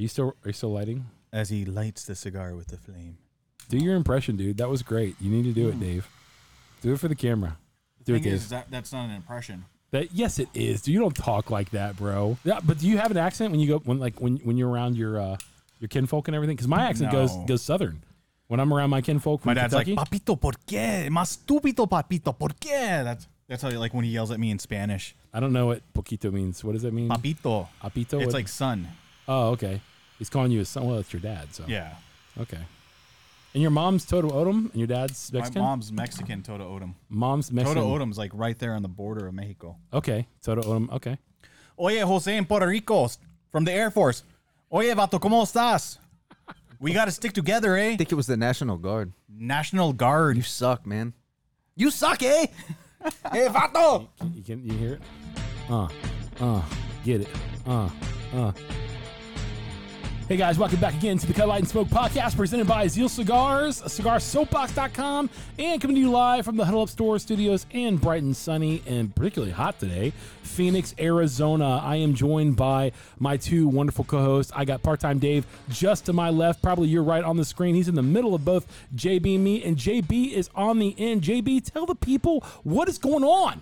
[0.00, 1.04] Are you still are you still lighting?
[1.30, 3.18] as he lights the cigar with the flame.
[3.68, 4.56] Do your impression, dude.
[4.56, 5.14] That was great.
[5.20, 6.08] You need to do it, Dave.
[6.80, 7.56] Do it for the camera.
[8.04, 8.32] Do it, Thing Dave.
[8.32, 9.66] is, that, that's not an impression.
[9.90, 10.80] That yes, it is.
[10.82, 12.38] Dude, you don't talk like that, bro.
[12.44, 14.70] Yeah, but do you have an accent when you go when like when when you're
[14.70, 15.36] around your uh
[15.80, 16.56] your kinfolk and everything?
[16.56, 17.44] Because my accent goes No.
[17.44, 18.02] goes southern.
[18.48, 21.08] When I'm around my kinfolk from My dad's Kentucky, like, "Papito, ¿por qué?
[21.10, 24.58] Más estúpido, papito, ¿por qué?" That's that's how like when he yells at me in
[24.58, 25.14] Spanish.
[25.34, 26.64] I don't know what poquito means.
[26.64, 27.08] What does that mean?
[27.08, 27.68] Papito.
[27.80, 28.88] Papito, It's What- like son.
[29.28, 29.80] oh, okay.
[30.20, 30.86] He's calling you a son.
[30.86, 31.52] Well, it's your dad.
[31.52, 31.94] So Yeah.
[32.38, 32.60] okay.
[33.52, 35.60] And your mom's Tohono O'odham and your dad's Mexican.
[35.62, 36.94] My mom's Mexican, Tohono O'odham.
[37.08, 37.82] mom's Mexican.
[37.82, 39.76] Tohono O'odham's like right there on the border of Mexico.
[39.92, 40.90] Okay, Tohono O'odham.
[40.92, 41.18] Okay.
[41.76, 43.08] Oye, Jose in Puerto Rico
[43.50, 44.22] from the Air Force.
[44.70, 45.96] Oye, vato, ¿cómo estás?
[46.78, 47.90] We got to stick together, eh?
[47.92, 49.12] I think it was the National Guard.
[49.28, 50.36] National Guard.
[50.36, 51.12] You suck, man.
[51.74, 52.46] You suck, eh?
[53.32, 54.08] hey, vato.
[54.18, 55.00] Can, you can you hear it?
[55.68, 55.88] Uh,
[56.40, 56.62] uh,
[57.04, 57.28] get it.
[57.66, 57.88] Uh,
[58.34, 58.52] uh.
[60.30, 63.08] Hey guys, welcome back again to the Cut Light and Smoke podcast presented by Zeal
[63.08, 65.28] Cigars, cigarsoapbox.com,
[65.58, 68.80] and coming to you live from the Huddle Up Store studios in bright and sunny
[68.86, 70.12] and particularly hot today,
[70.44, 71.80] Phoenix, Arizona.
[71.82, 74.52] I am joined by my two wonderful co-hosts.
[74.54, 77.74] I got part-time Dave just to my left, probably you're right on the screen.
[77.74, 81.22] He's in the middle of both JB and me, and JB is on the end.
[81.22, 83.60] JB, tell the people what is going on.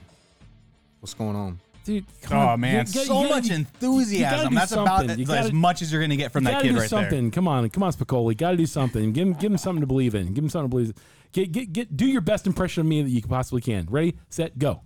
[1.01, 1.61] What's going on?
[1.89, 2.61] Dude, oh, come Oh on.
[2.61, 4.55] man, You got- so you gotta- much you- you enthusiasm.
[4.55, 5.19] That's about something.
[5.19, 6.91] You as gotta- much as you're gonna get from you that gotta kid do right
[6.91, 7.23] something.
[7.23, 7.31] there.
[7.31, 8.37] Come on, come on, Spicoli.
[8.37, 9.13] Got to do something.
[9.13, 10.35] Give him, give him something to believe in.
[10.35, 10.89] Give him something to believe.
[10.91, 10.95] In.
[11.33, 11.97] Get, get, get.
[11.97, 13.87] Do your best impression of me that you possibly can.
[13.91, 14.83] Ready, set, go.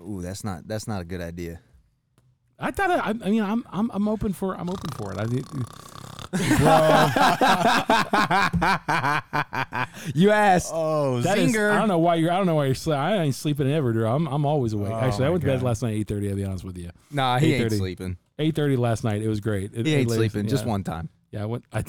[0.00, 1.60] Ooh, that's not that's not a good idea.
[2.62, 2.90] I thought.
[2.90, 4.54] I, I mean, I'm, I'm, I'm open for.
[4.54, 5.18] I'm open for it.
[5.18, 5.26] I,
[10.14, 10.70] You asked.
[10.72, 11.70] Oh, that is- zinger!
[11.72, 12.30] I don't know why you're.
[12.32, 12.74] I don't know why you're.
[12.74, 13.00] Sleeping.
[13.00, 13.92] I ain't sleeping ever.
[13.92, 14.06] Drew.
[14.06, 14.92] I'm, I'm always awake.
[14.92, 15.66] Oh Actually, I my went to bed God.
[15.66, 16.28] last night eight thirty.
[16.30, 16.90] I'll be honest with you.
[17.10, 17.78] nah, he ain't 8:30.
[17.78, 18.16] sleeping.
[18.38, 19.22] Eight thirty last night.
[19.22, 19.72] It was great.
[19.74, 20.46] It- He ain't it- sleeping.
[20.48, 20.70] Just yeah.
[20.70, 21.08] one time.
[21.30, 21.64] Yeah, I went.
[21.72, 21.84] I,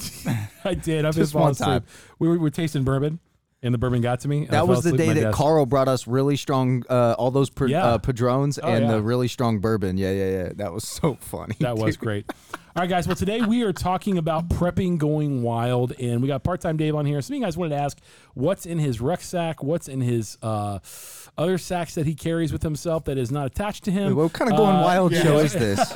[0.64, 1.04] I did.
[1.04, 1.88] I've Just been one falling asleep.
[2.18, 3.18] We were, we were tasting bourbon,
[3.64, 4.44] and the bourbon got to me.
[4.46, 5.36] That was the day that desk.
[5.36, 7.84] Carl brought us really strong, uh, all those per, Yeah.
[7.84, 8.92] uh, padrones Oh, and yeah.
[8.92, 9.96] the really strong bourbon.
[9.98, 10.48] Yeah, yeah, yeah.
[10.54, 11.56] That was so funny.
[11.60, 12.30] That was great.
[12.76, 13.06] All right, guys.
[13.06, 17.06] Well, today we are talking about prepping going wild, and we got part-time Dave on
[17.06, 17.22] here.
[17.22, 17.98] Some of you guys wanted to ask
[18.34, 20.80] what's in his rucksack, what's in his uh,
[21.36, 24.08] other sacks that he carries with himself that is not attached to him.
[24.14, 25.22] Wait, what kind of going Uh, wild yeah.
[25.22, 25.92] show is this?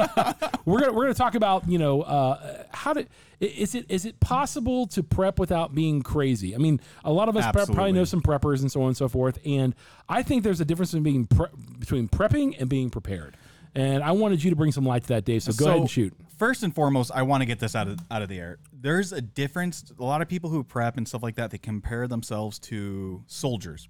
[0.65, 3.07] we're gonna we're gonna talk about you know uh, how to i-
[3.45, 6.55] is it is it possible to prep without being crazy?
[6.55, 8.97] I mean, a lot of us prep, probably know some preppers and so on and
[8.97, 9.75] so forth, and
[10.09, 11.47] I think there's a difference in being pre-
[11.79, 13.37] between prepping and being prepared.
[13.75, 15.43] And I wanted you to bring some light to that, Dave.
[15.43, 16.13] So go ahead and shoot.
[16.37, 18.59] First and foremost, I want to get this out of out of the air.
[18.73, 19.93] There's a difference.
[20.01, 23.89] A lot of people who prep and stuff like that, they compare themselves to soldiers.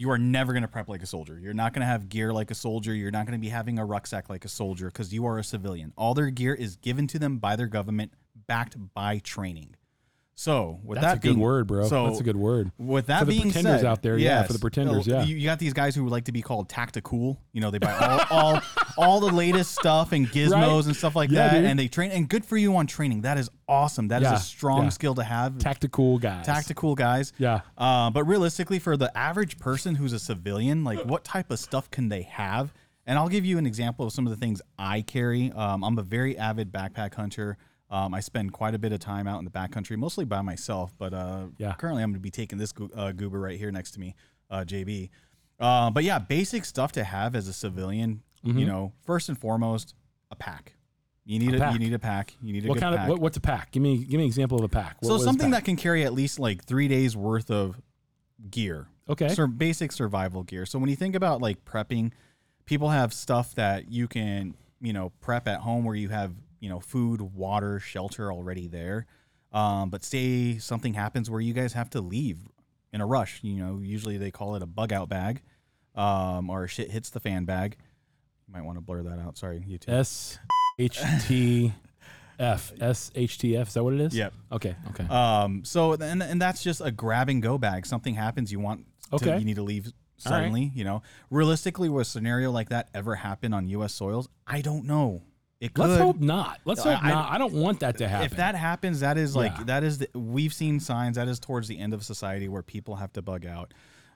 [0.00, 1.38] You are never going to prep like a soldier.
[1.38, 2.94] You're not going to have gear like a soldier.
[2.94, 5.44] You're not going to be having a rucksack like a soldier because you are a
[5.44, 5.92] civilian.
[5.94, 8.14] All their gear is given to them by their government,
[8.46, 9.74] backed by training.
[10.40, 11.86] So, with That's that a good word, bro.
[11.86, 12.72] So That's a good word.
[12.78, 15.22] With that For the being pretenders said, out there, yeah, for the pretenders, yeah.
[15.22, 17.38] You, got these guys who like to be called tactical.
[17.52, 18.60] You know, they buy all all,
[18.96, 20.86] all the latest stuff and gizmos Right?
[20.86, 21.64] and stuff like Yeah, that, dude.
[21.66, 22.10] and they train.
[22.10, 23.20] And good for you on training.
[23.20, 24.08] That is awesome.
[24.08, 24.88] That is Yeah, a strong yeah.
[24.88, 25.58] skill to have.
[25.58, 26.46] Tactical guys.
[26.46, 27.34] Tactical guys.
[27.36, 27.60] Yeah.
[27.76, 31.90] Uh, but realistically, for the average person who's a civilian, like what type of stuff
[31.90, 32.72] can they have?
[33.04, 35.52] And I'll give you an example of some of the things I carry.
[35.52, 37.58] Um, I'm a very avid backpack hunter.
[37.90, 40.92] Um, I spend quite a bit of time out in the backcountry, mostly by myself.
[40.96, 41.74] But uh, Yeah.
[41.74, 44.14] currently, I'm going to be taking this goo- uh, goober right here next to me,
[44.48, 45.10] uh, JB.
[45.58, 48.22] Uh, but yeah, basic stuff to have as a civilian.
[48.42, 49.94] You know, first and foremost,
[50.30, 50.74] a pack.
[51.26, 51.54] You need Mm-hmm.
[51.54, 51.72] A a, pack.
[51.74, 52.36] you need a pack.
[52.42, 53.04] You need a What kind pack.
[53.04, 53.70] of what, what's a pack?
[53.70, 54.96] Give me give me an example of a pack.
[55.00, 55.64] What- So what something pack?
[55.64, 57.78] that can carry at least like three days worth of
[58.50, 58.88] gear.
[59.10, 59.28] Okay.
[59.28, 60.64] So basic survival gear.
[60.64, 62.12] So when you think about like prepping,
[62.64, 66.68] people have stuff that you can, you know, prep at home where you have, you
[66.68, 69.06] know, food, water, shelter already there.
[69.52, 72.38] Um, but say something happens where you guys have to leave
[72.92, 73.40] in a rush.
[73.42, 75.42] You know, usually they call it a bug out bag,
[75.94, 77.76] um, or shit hits the fan bag.
[78.46, 79.36] You might want to blur that out.
[79.38, 79.88] Sorry, YouTube.
[79.88, 80.38] S
[80.78, 81.72] H T
[82.38, 83.68] F S H T F.
[83.68, 84.14] Is that what it is?
[84.16, 84.32] Yep.
[84.52, 84.76] Okay.
[84.90, 85.04] Okay.
[85.08, 87.86] Um, so and, and that's just a grab and go bag.
[87.86, 89.38] Something happens, you want to, Okay.
[89.38, 90.38] you need to leave All right.
[90.38, 90.70] suddenly.
[90.74, 93.92] You know, realistically, will a scenario like that ever happen on U.S.
[93.94, 94.28] soils?
[94.46, 95.22] I don't know.
[95.60, 95.88] It could.
[95.88, 96.58] Let's hope not.
[96.64, 97.30] Let's hope I- not.
[97.32, 98.24] I don't want that to happen.
[98.26, 99.64] if that happens, that is like Yeah.
[99.64, 102.96] that is the, we've seen signs that is towards the end of society where people
[102.96, 103.74] have to bug out.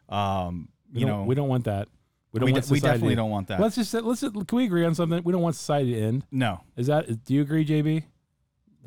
[0.09, 1.89] Um, we you don't, know, we don't want that.
[2.33, 3.61] We don't we, want de- we definitely to- don't want that.
[3.61, 5.23] Let's just let's just, can we agree on something?
[5.23, 6.25] We don't want society to end.
[6.33, 7.25] no, Is that?
[7.25, 8.05] Do you agree, JB?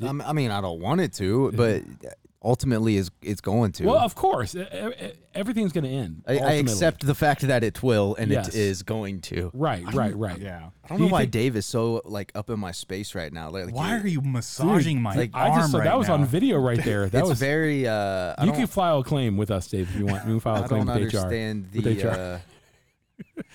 [0.03, 1.83] I mean, I don't want it to, but
[2.43, 3.85] ultimately is it's going to.
[3.85, 6.23] Well, of course, e- e- everything's going to end.
[6.27, 8.49] I, I accept the fact that it will and Yes.
[8.49, 9.49] it is going to.
[9.53, 10.39] Right, right, right.
[10.39, 10.69] Yeah.
[10.83, 13.15] I don't Do know you why think- Dave is so like up in my space
[13.15, 13.49] right now.
[13.49, 16.15] Like, Why are you massaging my like, I arm just saw right that was now?
[16.15, 17.09] on video right there.
[17.09, 17.87] That it's was very.
[17.87, 20.25] Uh, I You don't, can file a claim with us, Dave, if you want.
[20.25, 21.17] You can file a I claim don't with HR.
[21.17, 22.03] understand With the.
[22.03, 22.09] HR.
[22.09, 22.39] Uh,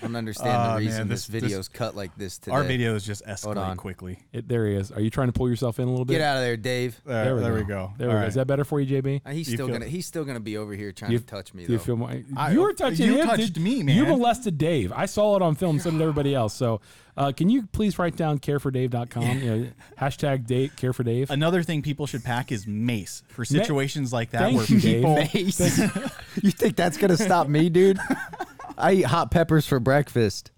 [0.01, 2.51] I don't understand Ah, the reason man, this, this- this- video's cut like this today.
[2.55, 3.77] Our is just Hold escalate on.
[3.77, 4.19] quickly.
[4.33, 4.91] It, there he is.
[4.91, 6.13] Are you trying to pull yourself in a little bit?
[6.13, 6.99] Get out of there, Dave.
[7.05, 7.57] There, There we, there go.
[7.57, 7.93] we go.
[7.97, 8.27] There we All go.
[8.27, 9.21] Is that better for you, JB?
[9.25, 9.85] Uh, He's You still feel- gonna.
[9.89, 12.13] He's still gonna be over here trying You- to touch me Do you feel more?
[12.35, 13.27] I- you were touching you him.
[13.27, 13.63] touched dude.
[13.63, 14.91] me, You molested Dave.
[14.91, 15.79] I saw it on film.
[15.79, 16.53] So did everybody else.
[16.53, 16.81] So,
[17.15, 19.39] uh, can you please write down carefordave.com?
[19.39, 19.67] You know,
[20.01, 21.29] hashtag date care for Dave.
[21.29, 24.95] Another thing people should pack is mace for situations like that Thank where you, Dave.
[24.97, 25.15] people.
[25.33, 25.79] Mace.
[26.41, 27.99] you think that's gonna stop me, dude?
[28.77, 30.51] I eat hot peppers for breakfast.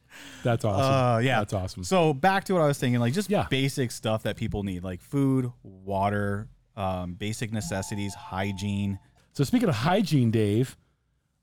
[0.43, 0.93] That's awesome.
[0.93, 1.83] Uh, yeah, that's awesome.
[1.83, 3.47] So back to what I was thinking, like just Yeah.
[3.49, 6.47] basic stuff that people need, like food, water,
[6.77, 8.99] um, basic necessities, hygiene.
[9.33, 10.77] So speaking of hygiene, Dave,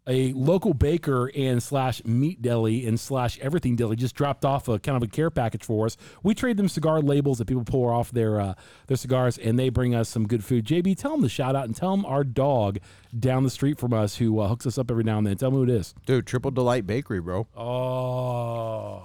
[0.06, 4.78] a local baker and slash meat deli and slash everything deli just dropped off a
[4.78, 5.96] kind of a care package for us.
[6.22, 8.54] We trade them cigar labels that people pour off their uh,
[8.86, 10.66] their cigars, and they bring us some good food.
[10.66, 12.78] JB, tell them the shout out and tell them our dog
[13.18, 15.36] down the street from us who uh, hooks us up every now and then.
[15.36, 15.94] Tell them who it is.
[16.06, 17.46] Dude, Triple Delight Bakery, bro.
[17.56, 19.02] Oh.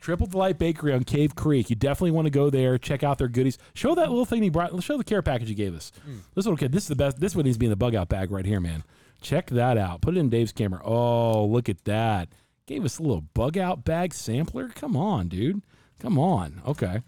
[0.00, 1.68] Triple Delight Bakery on Cave Creek.
[1.68, 2.78] You definitely want to go there.
[2.78, 3.58] Check out their goodies.
[3.74, 4.80] Show that little thing he brought.
[4.82, 5.90] Show the care package he gave us.
[6.34, 6.70] This little kid.
[6.70, 7.18] This is the best.
[7.18, 8.84] This one needs to be in the bug out bag right here, man.
[9.20, 10.00] Check that out.
[10.00, 10.80] Put it in Dave's camera.
[10.84, 12.28] Oh, look at that.
[12.66, 14.68] Gave us a little bug out bag sampler.
[14.68, 15.62] Come on, dude.
[16.00, 16.62] Come on.
[16.66, 17.02] Okay.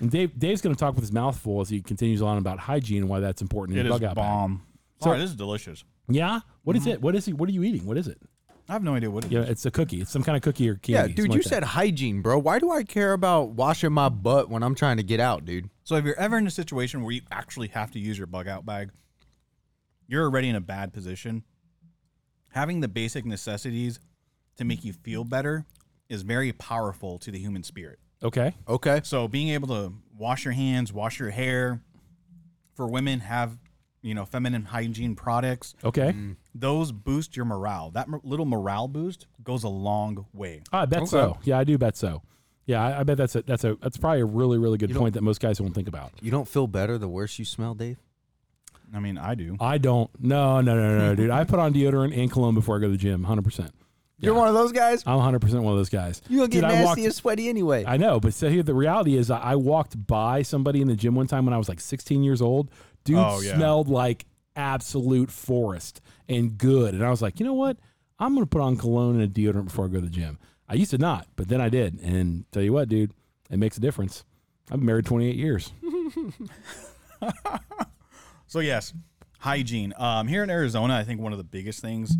[0.00, 2.58] And Dave, Dave's going to talk with his mouth full as he continues on about
[2.58, 4.66] hygiene and why that's important in It the is bug out bomb.
[5.00, 5.84] So- Sorry, this is delicious.
[6.08, 6.40] Yeah.
[6.62, 6.90] What is mm-hmm.
[6.92, 7.02] it?
[7.02, 7.32] What is he?
[7.32, 7.86] What are you eating?
[7.86, 8.20] What is it?
[8.68, 9.32] I have no idea what it is.
[9.32, 10.00] Yeah, it's a cookie.
[10.00, 10.92] It's some kind of cookie or candy.
[10.92, 11.48] Yeah, something dude, like you that.
[11.48, 12.38] said hygiene, bro.
[12.38, 15.68] Why do I care about washing my butt when I'm trying to get out, dude?
[15.82, 18.48] So if you're ever in a situation where you actually have to use your bug
[18.48, 18.90] out bag,
[20.06, 21.44] you're already in a bad position.
[22.54, 23.98] Having the basic necessities
[24.58, 25.66] to make you feel better
[26.08, 27.98] is very powerful to the human spirit.
[28.22, 28.54] Okay.
[28.68, 29.00] Okay.
[29.02, 31.82] So being able to wash your hands, wash your hair,
[32.74, 33.58] for women have
[34.02, 35.74] you know feminine hygiene products.
[35.82, 36.12] Okay.
[36.12, 36.36] Mm.
[36.54, 37.90] Those boost your morale.
[37.90, 40.62] That m- little morale boost goes a long way.
[40.72, 41.38] Oh, I bet so.
[41.42, 42.22] Yeah, I do bet so.
[42.66, 45.14] Yeah, I, I bet that's a that's a that's probably a really really good point
[45.14, 46.12] that most guys won't think about.
[46.22, 47.98] You don't feel better the worse you smell, Dave?
[48.92, 49.56] I mean, I do.
[49.60, 50.10] I don't.
[50.20, 51.30] No, no, no, no, dude.
[51.30, 53.22] I put on deodorant and cologne before I go to the gym.
[53.24, 53.72] Hundred percent.
[54.20, 55.02] You're one of those guys?
[55.06, 56.22] I'm 100 percent one of those guys.
[56.28, 57.84] You gonna get Dude, I nasty walked- and sweaty anyway.
[57.86, 60.96] I know, but so here the reality is, I I walked by somebody in the
[60.96, 62.70] gym one time when I was like 16 years old.
[63.04, 63.56] Dude Oh, yeah.
[63.56, 64.24] smelled like
[64.56, 67.76] absolute forest and good, and I was like, you know what?
[68.18, 70.38] I'm gonna put on cologne and a deodorant before I go to the gym.
[70.68, 73.12] I used to not, but then I did, and tell you what, dude,
[73.50, 74.24] it makes a difference.
[74.70, 75.72] I've been married 28 years.
[78.46, 78.92] So yes,
[79.38, 79.92] hygiene.
[79.96, 82.14] Um, here in Arizona, I think one of the biggest things.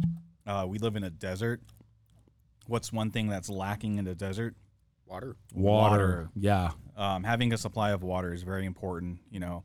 [0.47, 1.61] Uh, we live in a desert.
[2.67, 4.55] What's one thing that's lacking in the desert?
[5.07, 5.37] Water.
[5.55, 6.29] Water.
[6.35, 6.71] Yeah.
[6.97, 9.19] Um, having a supply of water is very important.
[9.31, 9.65] You know,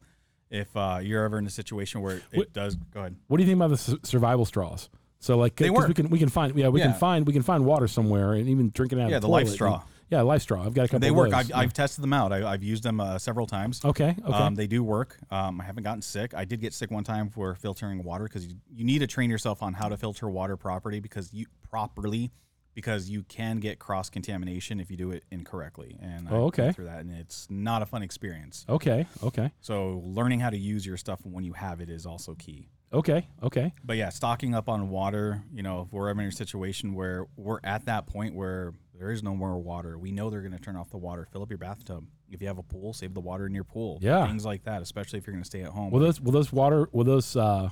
[0.49, 3.15] if uh, you're ever in a situation where it What- does, go ahead.
[3.27, 4.89] What do you think about the su- survival straws?
[5.21, 6.91] So like, They 'cause we can we can find yeah we Yeah.
[6.91, 9.31] can find we can find water somewhere and even drinking out of Yeah, the, the
[9.31, 9.81] life straw.
[9.81, 10.63] and- yeah, life straw.
[10.65, 10.99] I've got a couple.
[10.99, 11.33] They of work.
[11.33, 12.31] I've, I've tested them out.
[12.33, 13.83] I, I've used them uh, several times.
[13.85, 14.15] okay.
[14.23, 14.33] Okay.
[14.33, 15.17] Um, they do work.
[15.31, 16.33] Um, I haven't gotten sick.
[16.33, 19.29] I did get sick one time for filtering water because you, you need to train
[19.29, 22.31] yourself on how to filter water properly because you properly
[22.75, 25.97] because you can get cross contamination if you do it incorrectly.
[26.01, 26.71] And Oh, okay.
[26.71, 28.65] through that, and it's not a fun experience.
[28.69, 29.05] okay.
[29.23, 29.51] Okay.
[29.59, 32.69] So learning how to use your stuff when you have it is also key.
[32.93, 33.27] Okay.
[33.43, 33.73] Okay.
[33.83, 35.43] But yeah, stocking up on water.
[35.53, 39.11] You know, if we're ever in a situation where we're at that point where there
[39.11, 41.25] is no more water, we know they're going to turn off the water.
[41.31, 42.05] Fill up your bathtub.
[42.29, 43.97] If you have a pool, save the water in your pool.
[44.01, 44.27] Yeah.
[44.27, 44.81] things like that.
[44.81, 45.89] Especially if you're going to stay at home.
[45.89, 47.69] Will those will those water will those uh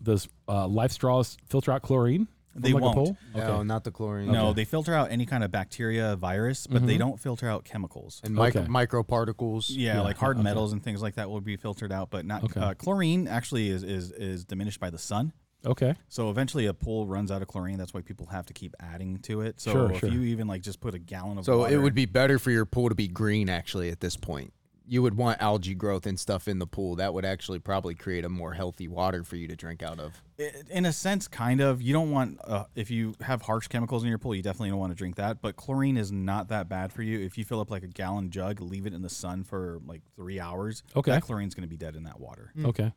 [0.00, 2.28] those uh life straws filter out chlorine?
[2.54, 2.94] They like, won't.
[2.96, 3.16] pool?
[3.36, 4.32] No, not the chlorine.
[4.32, 6.98] No, they filter out any kind of bacteria, virus, but they Mhm.
[6.98, 8.20] don't filter out chemicals.
[8.24, 8.70] And micro, Okay.
[8.70, 9.66] microparticles.
[9.70, 10.44] Yeah, Yeah, like hard okay.
[10.44, 12.60] metals and things like that will be filtered out, but not Okay.
[12.60, 13.28] uh, chlorine.
[13.28, 15.32] Actually, is, is is diminished by the sun.
[15.66, 15.94] Okay.
[16.08, 17.78] So eventually, a pool runs out of chlorine.
[17.78, 19.60] That's why people have to keep adding to it.
[19.60, 20.08] So Sure, if sure.
[20.08, 22.38] you even like just put a gallon of water So water, it would be better
[22.38, 24.52] for your pool to be green actually at this point.
[24.90, 26.94] You would want algae growth and stuff in the pool.
[26.96, 30.22] That would actually probably create a more healthy water for you to drink out of.
[30.40, 31.82] I- in a sense, kind of.
[31.82, 34.78] You don't want uh, if you have harsh chemicals in your pool, you definitely don't
[34.78, 35.42] want to drink that.
[35.42, 37.18] But chlorine is not that bad for you.
[37.20, 40.00] If you fill up like a gallon jug, leave it in the sun for like
[40.16, 40.82] three hours.
[40.96, 41.10] Okay.
[41.10, 42.52] that chlorine's going to be dead in that water.
[42.64, 42.90] Okay.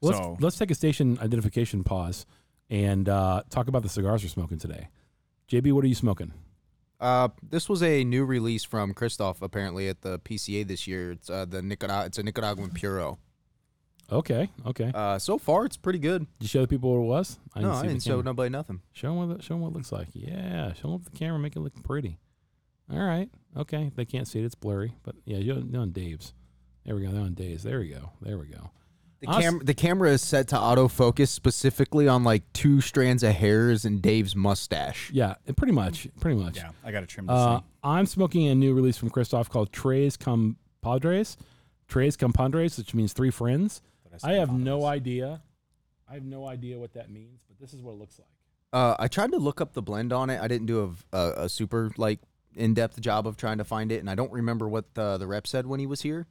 [0.00, 2.26] Well, So- let's let's take a station identification pause
[2.70, 4.88] and uh, talk about the cigars we're smoking today.
[5.48, 6.32] JB, what are you smoking?
[6.98, 11.12] Uh, this was a new release from Kristoff apparently at the PCA this year.
[11.12, 13.18] It's uh, the Nicarag- It's a Nicaraguan Puro.
[14.10, 14.92] Okay, okay.
[14.94, 16.20] Uh, so far, it's pretty good.
[16.38, 17.38] Did you show the people what it was?
[17.56, 18.24] no, I didn't show camera.
[18.24, 18.80] nobody nothing.
[18.92, 20.08] Show them what it, show 'em what it looks like.
[20.12, 22.18] Yeah, show them the camera, make it look pretty.
[22.90, 23.90] All right, okay.
[23.96, 24.94] They can't see it; it's blurry.
[25.02, 26.34] But yeah, you're they're on Dave's.
[26.84, 27.10] There we go.
[27.10, 27.64] They're on Dave's.
[27.64, 28.10] There we go.
[28.22, 28.70] There we go.
[29.20, 33.32] The, Us- cam- the camera is set to autofocus specifically on like two strands of
[33.34, 35.10] hairs and Dave's mustache.
[35.12, 36.56] Yeah, it- pretty much, pretty much.
[36.56, 37.34] Yeah, I got to trim this.
[37.34, 37.64] Uh, thing.
[37.82, 41.36] I'm smoking a new release from Kristoff called Tres Compadres.
[41.88, 43.80] Tres Compadres, which means three friends.
[44.10, 45.24] But I have no idea.
[45.24, 45.42] idea.
[46.08, 48.28] I have no idea what that means, but this is what it looks like.
[48.72, 50.40] Uh, I tried to look up the blend on it.
[50.40, 52.20] I didn't do a, a, a super like
[52.54, 55.26] in depth job of trying to find it, and I don't remember what the, the
[55.26, 56.26] rep said when he was here.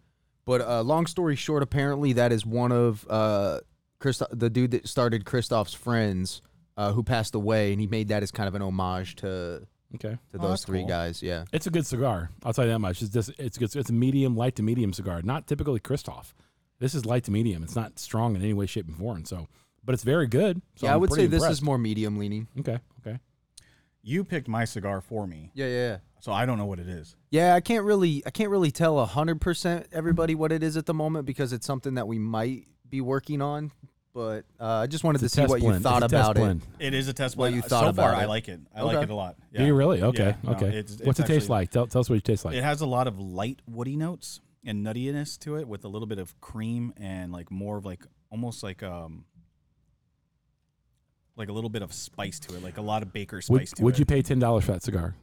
[0.45, 3.59] But uh, long story short, apparently that is one of uh,
[3.99, 6.41] Christo- the dude that started Kristoff's friends
[6.77, 10.09] uh, who passed away, and he made that as kind of an homage to Okay.
[10.31, 10.87] to Oh, those that's three cool.
[10.89, 11.23] guys.
[11.23, 11.45] Yeah.
[11.53, 12.29] It's a good cigar.
[12.43, 13.01] I'll tell you that much.
[13.01, 13.73] It's just it's good.
[13.75, 15.21] It's a medium, light to medium cigar.
[15.23, 16.33] Not typically Kristoff.
[16.79, 17.63] This is light to medium.
[17.63, 19.23] It's not strong in any way, shape, and form.
[19.25, 19.47] So,
[19.85, 20.61] but it's very good.
[20.75, 22.47] So yeah, I I'm would pretty say this is more medium leaning.
[22.59, 22.79] okay.
[23.05, 23.19] Okay.
[24.03, 25.97] You picked my cigar for me, Yeah, yeah, yeah.
[26.25, 27.15] So I don't know what it is.
[27.29, 30.87] Yeah, I can't really I can't really tell hundred percent everybody what it is at
[30.87, 33.71] the moment because it's something that we might be working on.
[34.11, 36.15] But uh, I just wanted It's to a see what what you thought it's a
[36.15, 36.39] test about it.
[36.39, 36.61] blend.
[36.79, 37.55] It is a test What blend.
[37.57, 38.27] you thought so thought far, about I it.
[38.29, 38.59] like it.
[38.73, 38.95] I Okay.
[38.95, 39.35] like it a lot.
[39.51, 39.59] Yeah.
[39.59, 40.01] Do you really?
[40.01, 40.23] Okay.
[40.29, 40.67] Yeah, no, okay.
[40.79, 41.69] it's- What's it's it taste actually- like?
[41.69, 42.55] Tell, tell us what it tastes like.
[42.55, 46.07] It has a lot of light woody notes and nuttiness to it, with a little
[46.07, 49.25] bit of cream and like more of like almost like um
[51.35, 53.67] like a little bit of spice to it, like a lot of baker spice would
[53.75, 53.99] to would it.
[53.99, 55.13] you pay ten dollars for that cigar?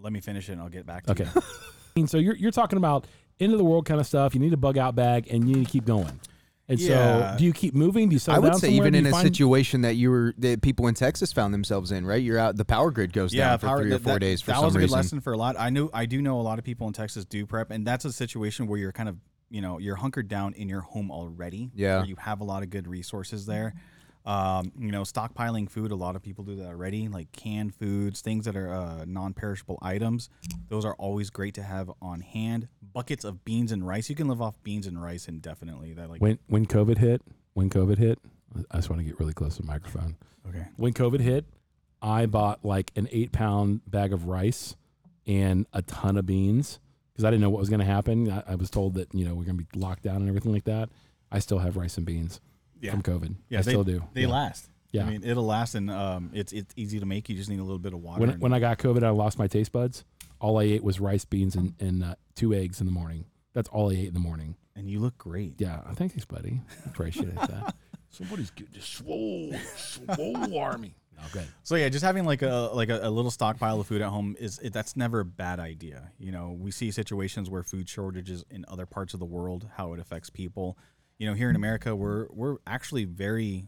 [0.00, 1.28] Let me finish it, and I'll get back to Okay.
[1.34, 1.42] you.
[1.96, 3.06] And so you're you're talking about
[3.38, 4.34] end of the world kind of stuff.
[4.34, 6.18] You need a bug out bag, and you need to keep going.
[6.68, 8.08] And so, do you keep moving?
[8.08, 8.88] Do you settle I would down say somewhere?
[8.88, 12.20] even in a situation that you were that people in Texas found themselves in, right?
[12.20, 14.46] You're out the power grid goes down for power- three or four that- days for
[14.50, 14.96] that some was a good reason.
[14.96, 15.54] lesson for a lot.
[15.56, 18.04] I knew I do know a lot of people in Texas do prep, and that's
[18.04, 19.16] a situation where you're kind of
[19.50, 21.70] you know you're hunkered down in your home already.
[21.76, 21.98] Yeah.
[21.98, 23.74] where you have a lot of good resources there.
[24.26, 25.90] Um, you know, stockpiling food.
[25.90, 29.78] A lot of people do that already, like canned foods, things that are uh, non-perishable
[29.82, 30.30] items.
[30.68, 32.68] Those are always great to have on hand.
[32.94, 34.08] Buckets of beans and rice.
[34.08, 35.92] You can live off beans and rice indefinitely.
[35.92, 37.20] That like when when COVID hit,
[37.52, 38.18] when COVID hit,
[38.70, 40.16] I just want to get really close to the microphone.
[40.48, 40.66] okay.
[40.76, 41.44] When COVID hit,
[42.00, 44.74] I bought like an eight pound bag of rice
[45.26, 46.78] and a ton of beans
[47.12, 48.30] because I didn't know what was going to happen.
[48.30, 50.52] I, I was told that you know we're going to be locked down and everything
[50.52, 50.88] like that.
[51.30, 52.40] I still have rice and beans
[52.84, 52.90] Yeah.
[52.92, 53.34] from COVID.
[53.48, 54.02] Yeah, I they, still do.
[54.12, 54.28] They yeah.
[54.28, 54.68] last.
[54.92, 55.06] Yeah.
[55.06, 57.28] I mean, it'll last, and um, it's it's easy to make.
[57.28, 58.20] You just need a little bit of water.
[58.20, 60.04] When when I got COVID, I lost my taste buds.
[60.40, 63.24] All I ate was rice, beans, and, and uh, two eggs in the morning.
[63.54, 64.56] That's all I ate in the morning.
[64.76, 65.54] and you look great.
[65.58, 66.60] Yeah, I thanks, buddy.
[66.86, 67.74] Appreciate that.
[68.10, 70.94] Somebody's getting this swole, swole army.
[71.26, 71.46] Okay.
[71.62, 74.36] So yeah, just having like a like a, a little stockpile of food at home
[74.38, 76.10] is it, that's never a bad idea.
[76.18, 79.92] You know, we see situations where food shortages in other parts of the world, how
[79.92, 80.76] it affects people.
[81.18, 83.66] You know, here in America, we're we're actually very,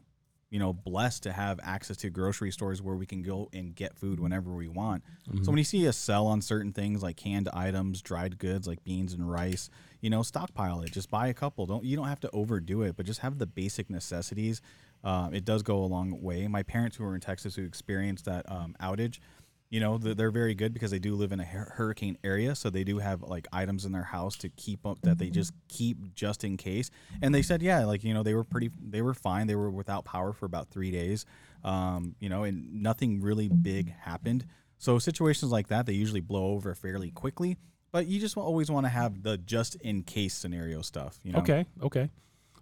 [0.51, 3.97] you know, blessed to have access to grocery stores where we can go and get
[3.97, 5.05] food whenever we want.
[5.45, 8.83] So when you see a sell on certain things like canned items, dried goods like
[8.85, 10.93] beans and rice, you know, stockpile it.
[10.93, 11.67] Just buy a couple.
[11.67, 14.61] Don't you don't have to overdo it, but just have the basic necessities.
[15.05, 16.49] Um, it does go a long way.
[16.49, 19.21] My parents who were in Texas who experienced that um, outage,
[19.71, 22.71] you know, they're, they're very good because they do live in a hurricane area, so
[22.71, 26.15] they do have like items in their house to keep up that they just keep
[26.15, 26.91] just in case.
[27.21, 29.47] And they said, yeah, like you know, they were pretty, they were fine.
[29.47, 31.27] They were without power for about three days,
[31.65, 34.47] um, you know, and nothing really big happened.
[34.79, 37.57] So situations like that, they usually blow over fairly quickly.
[37.93, 41.19] But you just always want to have the just in case scenario stuff.
[41.23, 41.39] You know?
[41.39, 42.11] Okay, okay.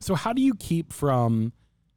[0.01, 1.53] So how do you keep from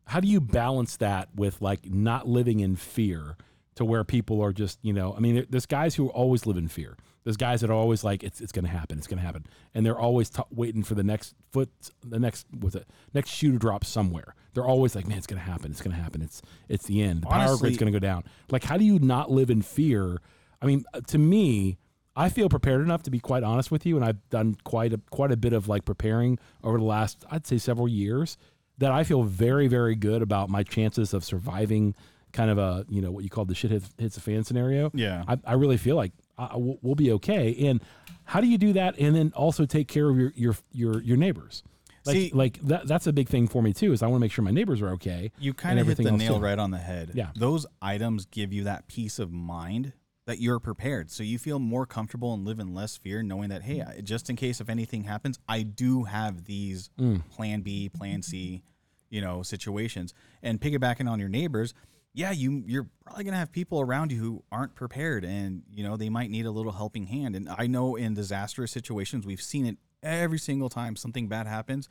[0.05, 3.37] how do you balance that with like not living in fear
[3.77, 6.67] to where people are just, you know, I mean, there's guys who always live in
[6.67, 6.97] fear.
[7.23, 8.97] There's guys that are always like, it's, it's going to happen.
[8.97, 9.45] It's going to happen.
[9.73, 11.69] And they're always t- waiting for the next foot,
[12.03, 14.33] the next, what's it, next shoe to drop somewhere.
[14.53, 15.69] They're always like, man, it's going to happen.
[15.71, 16.21] It's going to happen.
[16.21, 17.21] It's, it's the end.
[17.21, 18.23] The power grid's going to go down.
[18.49, 20.21] Like, how do you not live in fear?
[20.61, 21.77] I mean, uh, to me,
[22.15, 24.99] I feel prepared enough to be quite honest with you, and I've done quite a
[25.11, 28.37] quite a bit of like preparing over the last, I'd say, several years.
[28.79, 31.95] That I feel very, very good about my chances of surviving
[32.33, 34.91] kind of a you know what you call the shit hits, hits a fan scenario.
[34.93, 35.23] Yeah.
[35.27, 37.55] I, I really feel like I, we'll, we'll be okay.
[37.67, 37.81] And
[38.25, 41.17] how do you do that, and then also take care of your your your your
[41.17, 41.63] neighbors?
[42.05, 43.91] Like, See- like that, that's a big thing for me too.
[43.93, 45.31] Is I want to make sure my neighbors are okay.
[45.39, 46.41] You kind of hit the nail too.
[46.43, 47.11] right on the head.
[47.13, 47.29] Yeah.
[47.35, 49.93] Those items give you that peace of mind
[50.25, 51.09] that you're prepared.
[51.09, 54.29] So you feel more comfortable and live in less fear knowing that, hey, I- just
[54.29, 57.27] in case if anything happens, I do have these Mm.
[57.29, 58.61] plan B, plan C,
[59.09, 60.13] you know, situations.
[60.43, 61.73] And piggybacking on your neighbors,
[62.17, 65.95] yeah, you you're probably gonna have people around you who aren't prepared and you know
[65.97, 67.35] they might need a little helping hand.
[67.35, 71.87] And I know in disastrous situations we've seen it every single time something bad happens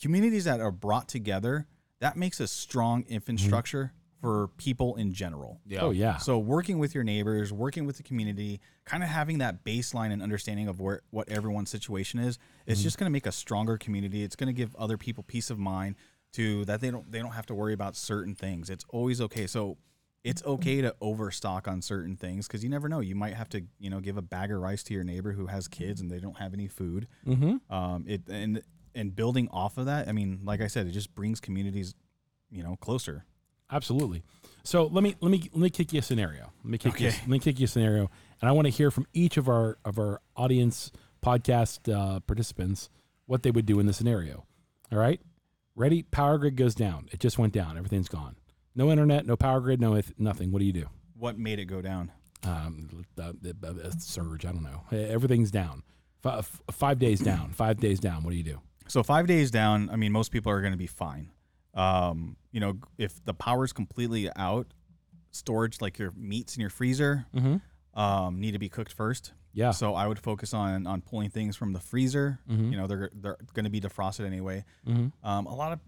[0.00, 1.66] communities that are brought together,
[2.00, 3.14] that makes a strong Mm-hmm.
[3.14, 5.60] infrastructure for people in general.
[5.66, 5.80] Yeah.
[5.80, 6.18] Oh yeah.
[6.18, 10.22] So working with your neighbors, working with the community, kind of having that baseline and
[10.22, 14.22] understanding of where what everyone's situation is, it's just going to make a stronger community.
[14.22, 15.96] It's going to give other people peace of mind
[16.32, 18.70] to that they don't they don't have to worry about certain things.
[18.70, 19.46] It's always okay.
[19.46, 19.78] So
[20.22, 23.00] it's okay to overstock on certain things because you never know.
[23.00, 25.46] You might have to you know give a bag of rice to your neighbor who
[25.46, 27.08] has kids and they don't have any food.
[27.26, 27.72] Mm-hmm.
[27.74, 28.62] Um, it and
[28.94, 31.94] and building off of that, I mean, like I said, it just brings communities,
[32.50, 33.24] you know, closer.
[33.72, 34.22] Absolutely.
[34.64, 36.52] So let me let me let me kick you a scenario.
[36.64, 37.16] Let me kick you, Okay.
[37.20, 38.10] let me kick you a scenario,
[38.40, 40.90] and I want to hear from each of our of our audience
[41.24, 42.90] podcast uh, participants
[43.26, 44.44] what they would do in the scenario.
[44.92, 45.20] All right,
[45.80, 46.02] ready?
[46.04, 47.08] Power grid goes down.
[47.12, 47.76] It just went down.
[47.76, 48.36] Everything's gone.
[48.74, 50.52] No internet, no power grid, no eth- nothing.
[50.52, 50.86] What do you do?
[51.16, 52.12] What made it go down?
[52.44, 54.46] Um, the, the, the surge.
[54.46, 54.84] I don't know.
[54.96, 55.82] Everything's down.
[56.22, 57.50] Five, five days down.
[57.54, 58.22] Five days down.
[58.22, 58.60] What do you do?
[58.88, 61.30] So five days down, I mean, most people are going to be fine.
[61.74, 64.66] Um, you know, if the power's completely out,
[65.30, 68.00] storage like your meats in your freezer Mm-hmm.
[68.00, 69.32] um, need to be cooked first.
[69.52, 69.72] Yeah.
[69.72, 72.38] So I would focus on on pulling things from the freezer.
[72.48, 72.70] Mhm.
[72.70, 74.64] You know, they're they're going to be defrosted anyway.
[74.86, 75.26] Mm-hmm.
[75.26, 75.80] Um, a lot of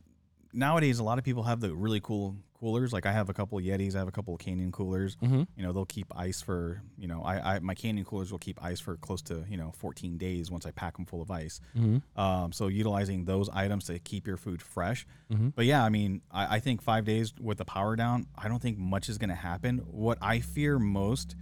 [0.53, 2.93] nowadays, a lot of people have the really cool coolers.
[2.93, 5.17] Like I have a couple of Yetis, I have a couple of Canyon coolers.
[5.17, 5.43] Mm-hmm.
[5.57, 8.63] You know, they'll keep ice for you know, I, I my Canyon coolers will keep
[8.63, 11.61] ice for close to you know 14 days once I pack them full of ice.
[11.77, 12.21] Mm-hmm.
[12.21, 15.07] Um, so utilizing those items to keep your food fresh.
[15.33, 15.53] Mhm.
[15.55, 18.61] But yeah, I mean, I, I think five days with the power down, I don't
[18.63, 19.79] think much is going to happen.
[19.91, 21.35] What I fear most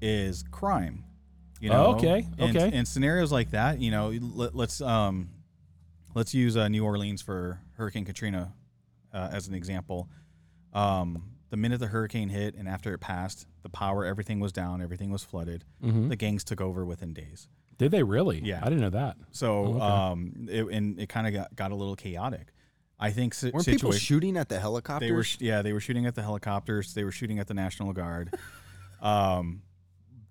[0.00, 1.04] is crime.
[1.64, 2.70] You Oh, okay, And, okay.
[2.76, 5.30] and scenarios like that, you know, let, let's um,
[6.14, 8.52] let's use uh, New Orleans for Hurricane Katrina
[9.12, 10.08] uh, as an example.
[10.74, 14.82] Um, the minute the hurricane hit and after it passed, the power, everything was down,
[14.82, 15.64] everything was flooded.
[15.82, 16.08] Mm-hmm.
[16.08, 17.48] The gangs took over within days.
[17.78, 18.40] Did they really?
[18.40, 18.60] Yeah.
[18.62, 19.16] I didn't know that.
[19.30, 19.80] So, Oh, okay.
[19.84, 22.48] um, it, and it kind of got, got a little chaotic.
[23.00, 25.08] I think si- Weren't people shooting at the helicopters?
[25.08, 26.92] they were, sh- yeah, they were shooting at the helicopters.
[26.94, 28.34] They were shooting at the National Guard.
[29.02, 29.62] um,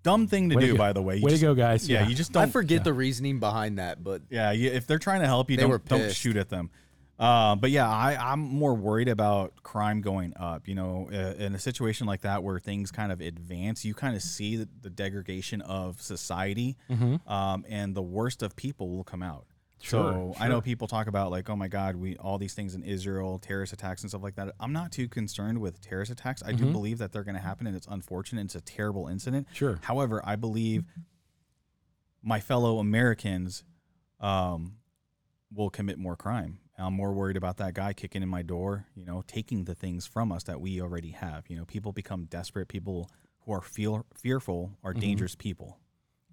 [0.04, 0.78] dumb thing to Way to do, go.
[0.78, 1.16] by the way.
[1.16, 1.88] You Way just- to go, guys.
[1.88, 2.08] Yeah, Yeah.
[2.08, 2.44] you just don't.
[2.44, 2.82] I forget yeah.
[2.84, 5.70] the reasoning behind that, but Yeah, you, if they're trying to help you, They don't,
[5.70, 6.16] were don't pissed.
[6.20, 6.70] shoot at them.
[7.16, 10.66] Uh, but yeah, I, I'm more worried about crime going up.
[10.66, 14.16] You know, uh, in a situation like that where things kind of advance, you kind
[14.16, 17.28] of see the, the degradation of society, Mm-hmm.
[17.32, 19.46] um, and the worst of people will come out.
[19.84, 22.74] Sure, so I know people talk about like, oh my God, we all these things
[22.74, 24.54] in Israel, terrorist attacks and stuff like that.
[24.58, 26.42] I'm not too concerned with terrorist attacks.
[26.42, 26.72] I do Mhm.
[26.72, 28.46] believe that they're going to happen, and it's unfortunate.
[28.46, 29.46] It's a terrible incident.
[29.52, 29.78] Sure.
[29.82, 30.84] However, I believe
[32.22, 33.64] my fellow Americans
[34.20, 34.76] um,
[35.52, 36.60] will commit more crime.
[36.78, 40.06] I'm more worried about that guy kicking in my door, you know, taking the things
[40.06, 41.44] from us that we already have.
[41.50, 42.68] You know, people become desperate.
[42.68, 45.00] People who are feel fearful are Mhm.
[45.00, 45.78] dangerous people.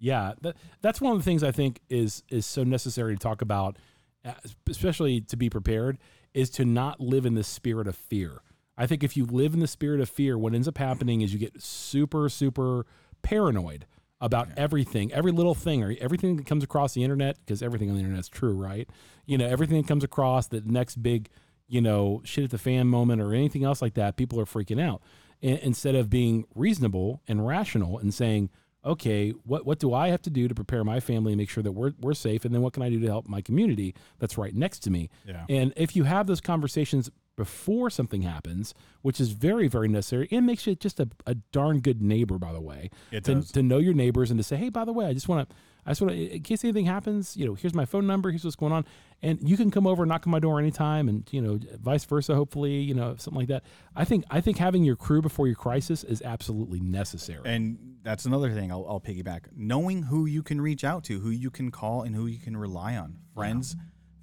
[0.02, 3.40] Yeah, that, that's one of the things I think is is so necessary to talk
[3.40, 3.78] about,
[4.24, 4.32] uh,
[4.68, 5.96] especially to be prepared,
[6.34, 8.42] is to not live in the spirit of fear.
[8.76, 11.32] I think if you live in the spirit of fear, what ends up happening is
[11.32, 12.84] you get super super
[13.22, 13.86] paranoid
[14.20, 17.94] about everything, every little thing, or everything that comes across the internet, because everything on
[17.94, 18.90] the internet is true, right?
[19.26, 21.28] You know, everything that comes across the next big,
[21.68, 24.80] you know, shit at the fan moment or anything else like that, people are freaking
[24.80, 25.00] out.
[25.40, 28.50] And instead of being reasonable and rational and saying,
[28.84, 31.62] okay, what what do I have to do to prepare my family and make sure
[31.62, 34.36] that we're we're safe, and then what can I do to help my community that's
[34.38, 35.10] right next to me?
[35.26, 35.44] Yeah.
[35.48, 40.40] And if you have those conversations before something happens, which is very very necessary, it
[40.42, 42.90] makes you just a, a darn good neighbor, by the way.
[43.10, 43.52] It to, does.
[43.52, 45.56] to know your neighbors and to say, hey, by the way, I just want to.
[45.84, 48.30] I just want to, in case anything happens, you know, here's my phone number.
[48.30, 48.84] Here's what's going on,
[49.20, 52.04] and you can come over and knock on my door anytime, and you know, vice
[52.04, 52.36] versa.
[52.36, 53.64] Hopefully, you know, something like that.
[53.96, 57.42] I think I think having your crew before your crisis is absolutely necessary.
[57.44, 59.46] And that's another thing I'll, I'll piggyback.
[59.56, 62.56] Knowing who you can reach out to, who you can call, and who you can
[62.56, 63.18] rely on.
[63.34, 63.74] Friends,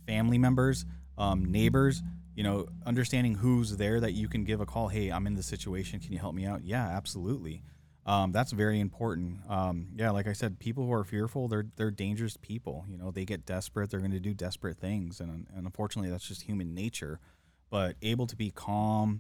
[0.08, 0.86] family members,
[1.17, 2.02] um, neighbors.
[2.39, 4.88] You know, understanding who's there that you can give a call.
[4.88, 5.99] Hey, I'm in this situation.
[5.99, 6.63] Can you help me out?
[6.63, 7.63] Yeah, absolutely.
[8.06, 9.39] Um, that's very important.
[9.49, 12.86] Um, yeah, like I said, people who are fearful, they're they're dangerous people.
[12.88, 13.89] You know, they get desperate.
[13.89, 17.19] They're going to do desperate things, and and unfortunately, that's just human nature.
[17.69, 19.19] But able to be calm,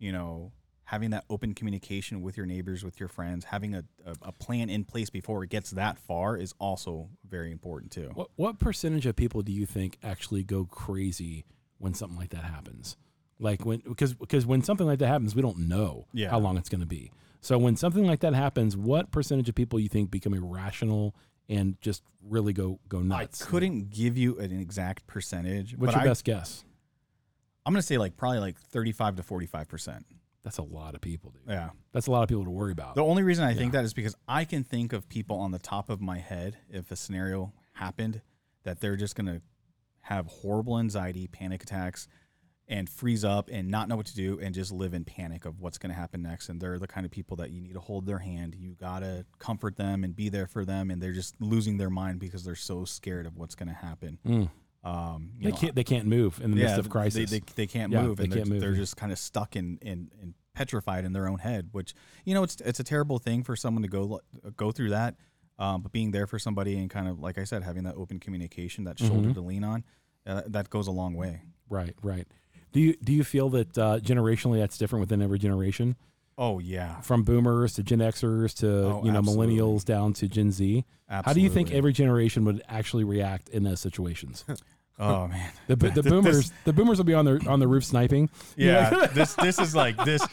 [0.00, 0.50] you know,
[0.86, 4.70] having that open communication with your neighbors, with your friends, having a, a, a plan
[4.70, 8.10] in place before it gets that far is also very important too.
[8.14, 11.44] What what percentage of people do you think actually go crazy
[11.78, 12.96] when something like that happens?
[13.38, 16.30] Like when because because when something like that happens, we don't know Yeah.
[16.30, 17.12] how long it's going to be.
[17.42, 21.14] So when something like that happens, what percentage of people you think become irrational
[21.48, 23.42] and just really go go nuts?
[23.42, 26.64] I couldn't give you an exact percentage, What's but your I, best guess?
[27.64, 30.06] I'm going to say like probably like 35 to 45 percent.
[30.42, 31.42] That's a lot of people, dude.
[31.48, 31.70] Yeah.
[31.92, 32.94] That's a lot of people to worry about.
[32.94, 35.58] The only reason I think that is because I can think of people on the
[35.58, 38.22] top of my head if a scenario happened
[38.62, 39.42] that they're just going to
[40.06, 42.06] have horrible anxiety, panic attacks,
[42.68, 45.60] and freeze up and not know what to do and just live in panic of
[45.60, 46.48] what's going to happen next.
[46.48, 48.54] And they're the kind of people that you need to hold their hand.
[48.58, 50.90] You got to comfort them and be there for them.
[50.90, 54.18] And they're just losing their mind because they're so scared of what's going to happen.
[54.26, 54.50] Mm.
[54.84, 55.74] Um, you They know, can't.
[55.74, 57.30] They can't move in the midst of they- crisis.
[57.30, 58.76] They, they, can't Yeah, move, they and they're, can't move, they're yeah.
[58.78, 61.68] just kind of stuck in, in, in petrified in their own head.
[61.72, 64.20] Which you know, it's it's a terrible thing for someone to go
[64.56, 65.16] go through that.
[65.58, 68.20] Um, but being there for somebody and kind of like I said, having that open
[68.20, 69.08] communication, that Mm-hmm.
[69.08, 69.84] shoulder to lean on,
[70.26, 71.42] uh, that goes a long way.
[71.68, 71.94] right.
[72.02, 72.26] Right.
[72.72, 75.96] Do you do you feel that uh, generationally that's different within every generation,
[76.36, 79.56] Oh yeah, from Boomers to Gen Xers to Oh, you know absolutely.
[79.56, 80.84] Millennials down to Gen Z?
[81.08, 81.24] absolutely.
[81.24, 84.44] How do you think every generation would actually react in those situations?
[84.98, 87.84] Oh man, The, the This- boomers, the boomers will be on the on the roof
[87.84, 88.30] sniping.
[88.56, 89.06] yeah.
[89.06, 90.26] this this is like this.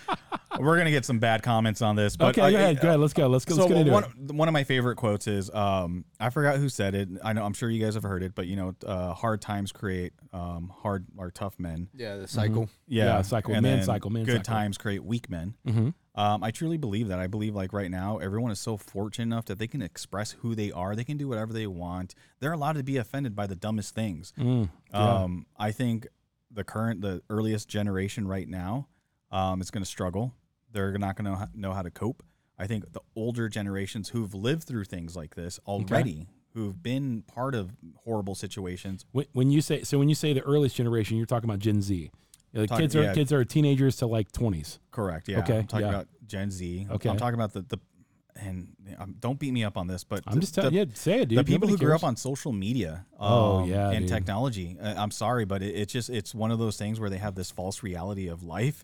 [0.59, 2.99] We're gonna get some bad comments on this, but okay, I- go ahead, go ahead.
[2.99, 3.27] Let's go.
[3.27, 3.55] Let's go.
[3.55, 4.31] Let's so one, it.
[4.31, 7.09] one of my favorite quotes is um, I forgot who said it.
[7.23, 9.71] I know I'm sure you guys have heard it, but you know, uh, hard times
[9.71, 11.89] create um, hard or tough men.
[11.95, 12.69] Yeah, the cycle.
[12.87, 14.53] Yeah, cycle, and man cycle, man Good cycle.
[14.53, 15.55] times create weak men.
[15.67, 15.89] Mm-hmm.
[16.15, 17.19] Um, I truly believe that.
[17.19, 20.53] I believe like right now, everyone is so fortunate enough that they can express who
[20.53, 20.95] they are.
[20.95, 22.13] They can do whatever they want.
[22.39, 24.31] They're allowed to be offended by the dumbest things.
[24.37, 24.99] Mm, yeah.
[24.99, 26.07] Um, I think
[26.51, 28.87] the current, the earliest generation right now,
[29.31, 30.35] um, is going to struggle.
[30.71, 32.21] They're not going to know how to cope.
[32.59, 37.55] I think the older generations who've lived through things like this already, who've been part
[37.55, 37.71] of
[38.03, 41.49] horrible situations, When, when you say so, when you say the earliest generation, you're talking
[41.49, 42.11] about Gen Z.
[42.53, 43.13] Like Talk- kids are yeah.
[43.13, 44.79] kids are teenagers to like twenties.
[44.91, 45.27] correct?
[45.27, 45.39] Yeah.
[45.39, 45.93] Okay, I'm talking yeah.
[45.93, 46.87] about Gen Z.
[46.91, 47.09] Okay.
[47.09, 47.79] I'm talking about the the,
[48.35, 50.87] and um, don't beat me up on this, but I'm the- just the, telling you,
[50.95, 51.37] say it, dude.
[51.39, 54.09] the people Nobody who grew up on social media Oh, um, yeah, and dude.
[54.09, 57.17] technology uh, i'm sorry but it, it's just it's one of those things where they
[57.19, 58.83] have this false reality of life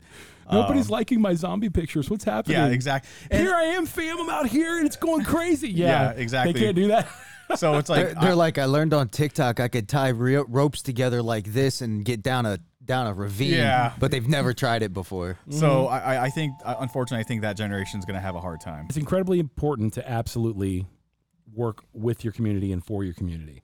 [0.51, 2.09] Nobody's Um, liking my zombie pictures.
[2.09, 2.57] What's happening?
[2.57, 4.19] yeah exactly and Here I am, fam.
[4.19, 5.69] I'm out here and it's going crazy.
[5.71, 6.53] Yeah, Yeah, exactly.
[6.53, 7.07] They can't do that.
[7.55, 10.81] so it's like They're, they're like, I learned on TikTok I could tie re- ropes
[10.83, 13.53] together like this and get down a down a ravine.
[13.53, 13.93] Yeah.
[13.99, 15.37] but they've never tried it before.
[15.49, 18.35] so I, I- I think uh, unfortunately i think that generation is going to have
[18.35, 20.85] a hard time it's incredibly important to absolutely
[21.53, 23.63] work with your community and for your community.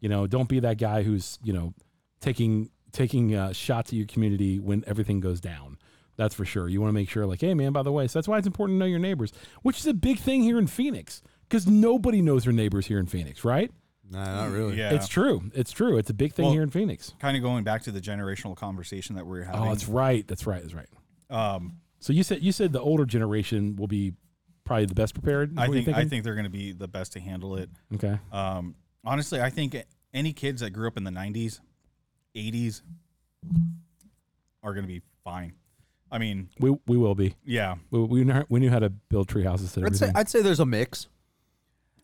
[0.00, 1.74] You know, don't be that guy who's you know
[2.20, 5.76] taking taking uh, shots at your community when everything goes down.
[6.16, 6.66] That's for sure.
[6.68, 8.46] You want to make sure, like, hey, man, by the way, so that's why it's
[8.46, 12.22] important to know your neighbors, which is a big thing here in Phoenix because nobody
[12.22, 13.70] knows their neighbors here in Phoenix, right?
[14.10, 14.76] Nah, not really.
[14.78, 15.50] yeah It's true.
[15.54, 15.98] It's true.
[15.98, 17.14] It's a big thing Well, here in Phoenix.
[17.18, 20.26] kind of going back to the generational conversation that we're having Oh, that's right.
[20.28, 20.62] That's right.
[20.62, 20.88] That's right.
[21.30, 24.14] um, So you said you said the older generation will be
[24.64, 25.52] probably the best prepared.
[25.52, 26.10] is i what you're think i thinking?
[26.10, 28.18] think they're going to be the best to handle it Okay.
[28.32, 29.76] um, honestly i think
[30.12, 31.60] any kids that grew up in the 90s
[32.34, 32.82] 80s
[34.62, 35.54] are going to be fine
[36.10, 37.34] i mean We we will be.
[37.44, 40.16] yeah We we knew, we knew how to build tree houses and I'd say everything.
[40.20, 41.08] I'd say there's a mix.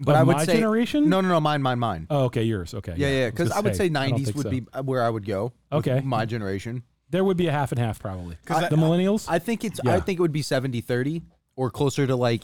[0.04, 1.08] But Of I would my say generation.
[1.08, 2.06] no, no, no, mine, mine, mine.
[2.10, 2.74] Oh, okay, yours.
[2.74, 2.94] Okay.
[2.96, 4.50] yeah, yeah, because gonna I would say 90s would so.
[4.50, 5.52] be uh, where I would go.
[5.70, 6.00] with Okay.
[6.04, 6.82] my generation.
[7.10, 8.36] There would be a half and half probably.
[8.42, 9.26] Because the I- millennials.
[9.28, 9.94] I think it's Yeah.
[9.94, 11.22] I think it would be 70-30
[11.56, 12.42] or closer to like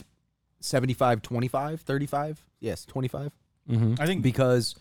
[0.61, 2.45] 75 25, 35.
[2.61, 3.33] Yes, 25.
[3.71, 3.95] mm-hmm.
[3.99, 4.75] i think Because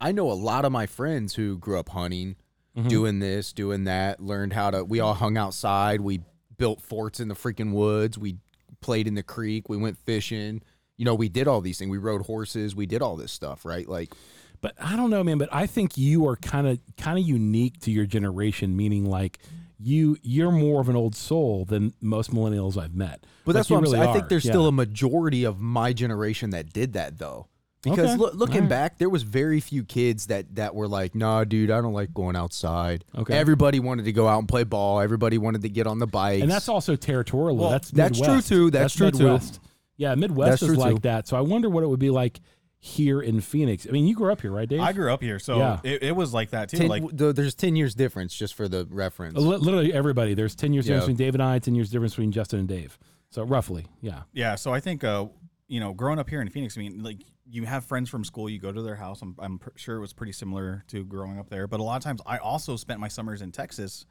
[0.00, 2.36] I know a lot of my friends who grew up hunting,
[2.76, 2.88] Mm-hmm.
[2.88, 6.20] doing this, doing that, learned how to we all hung outside, we
[6.58, 8.36] built forts in the freaking woods, we
[8.80, 10.62] played in the creek, we went fishing.
[10.98, 11.90] You know, we did all these things.
[11.90, 13.88] We rode horses, we did all this stuff, right?
[13.88, 14.12] Like
[14.60, 15.38] But I don't know, man.
[15.38, 19.38] But I think you are kind of kind of unique to your generation, meaning like
[19.80, 23.24] you you're more of an old soul than most millennials I've met.
[23.44, 24.10] But that's Like, you what I'm really saying.
[24.10, 24.50] I think there's Yeah.
[24.50, 27.46] still a majority of my generation that did that though.
[27.84, 28.16] Because Okay.
[28.16, 28.68] loo- looking right.
[28.68, 32.12] back, there was very few kids that that were like, "Nah, dude, I don't like
[32.12, 33.32] going outside." Okay.
[33.38, 34.98] Everybody wanted to go out and play ball.
[35.00, 37.56] Everybody wanted to get on the bike, and that's also territorial.
[37.56, 38.70] Well, that's that's true, too.
[38.72, 39.38] That's true, too.
[39.98, 40.10] Midwest.
[40.10, 41.00] Yeah, Midwest That's is true, like too.
[41.02, 41.26] that.
[41.28, 42.40] So I wonder what it would be like
[42.80, 43.86] here in Phoenix.
[43.88, 44.80] I mean, you grew up here, right, Dave?
[44.80, 45.80] I grew up here, so Yeah.
[45.82, 46.76] it, it was like that too.
[46.78, 49.36] ten, like th- there's ten years difference just for the reference.
[49.36, 50.34] Li- Literally everybody.
[50.34, 50.94] There's ten years Yeah.
[50.94, 51.58] difference between Dave and I.
[51.58, 52.96] Ten years difference between Justin and Dave.
[53.30, 54.22] So roughly, yeah.
[54.32, 55.26] Yeah, so I think uh,
[55.66, 57.18] you know, growing up here in Phoenix, I mean, like
[57.50, 59.22] you have friends from school, you go to their house.
[59.22, 61.66] I'm, I'm pr- sure it was pretty similar to growing up there.
[61.66, 64.06] But a lot of times, I also spent my summers in Texas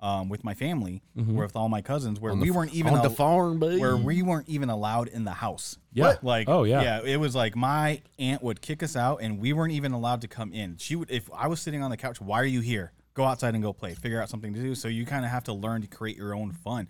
[0.00, 1.36] um, with my family, Mm-hmm.
[1.36, 3.80] with all my cousins, where On we the weren't even on the farm, baby.
[3.80, 5.76] where we weren't even allowed in the house.
[5.92, 6.16] Yeah.
[6.22, 6.82] Like, Oh, yeah.
[6.82, 7.02] yeah.
[7.04, 10.28] It was like my aunt would kick us out, and we weren't even allowed to
[10.28, 10.76] come in.
[10.78, 12.92] She would, if I was sitting on the couch, why are you here?
[13.14, 13.94] Go outside and go play.
[13.94, 14.74] Figure out something to do.
[14.74, 16.88] So you kind of have to learn to create your own fun.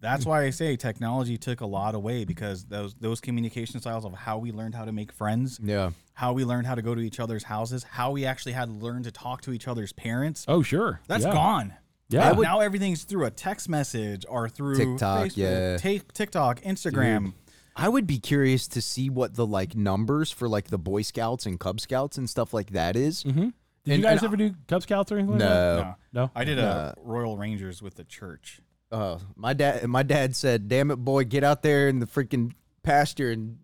[0.00, 4.12] That's why I say technology took a lot away because those those communication styles of
[4.14, 5.90] how we learned how to make friends, yeah.
[6.14, 8.74] how we learned how to go to each other's houses, how we actually had to
[8.74, 10.44] learn to talk to each other's parents.
[10.48, 11.00] Oh, sure.
[11.06, 11.32] That's yeah.
[11.32, 11.74] gone.
[12.12, 12.32] Yeah.
[12.32, 15.76] Now- now everything's through a text message or through TikTok, Facebook, yeah.
[15.98, 17.32] Ta- TikTok, Instagram.
[17.74, 21.46] I would be curious to see what the like numbers for like the Boy Scouts
[21.46, 23.24] and Cub Scouts and stuff like that is.
[23.24, 23.34] Mhm.
[23.34, 25.38] Did And- you guys and- ever do Cub Scouts or anything?
[25.38, 25.76] like that?
[25.76, 25.82] No.
[25.82, 25.94] No.
[26.24, 26.30] No.
[26.36, 26.92] I did a Nah.
[27.02, 28.60] Royal Rangers with the church.
[28.90, 32.52] Uh, my dad, my dad said, "Damn it, boy, get out there in the freaking
[32.82, 33.56] pasture and."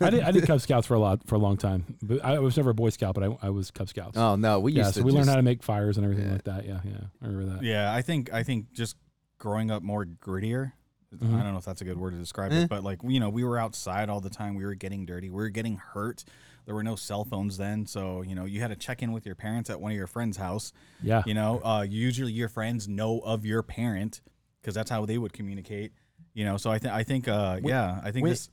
[0.00, 0.20] I did.
[0.22, 1.96] I did Cub Scouts for a lot for a long time.
[2.02, 4.16] But I was never a Boy Scout, but I, I was Cub Scouts.
[4.16, 4.98] Oh no, we used yeah, to.
[5.00, 6.32] so we learned how to make fires and everything Yeah.
[6.32, 6.64] like that.
[6.66, 6.92] Yeah, yeah,
[7.22, 7.62] I remember that.
[7.64, 8.96] Yeah, I think I think just
[9.38, 10.72] growing up more grittier.
[11.12, 12.62] I don't know if that's a good word to describe Eh.
[12.62, 14.54] it, but like you know, we were outside all the time.
[14.54, 15.28] We were getting dirty.
[15.28, 16.24] We were getting hurt.
[16.66, 19.26] There were no cell phones then, so you know you had to check in with
[19.26, 20.72] your parents at one of your friends' house.
[21.02, 24.20] Yeah, You know, uh, usually your friends know of your parent
[24.62, 25.92] because that's how they would communicate.
[26.32, 28.48] You know, so I think I think uh, yeah, I think when- this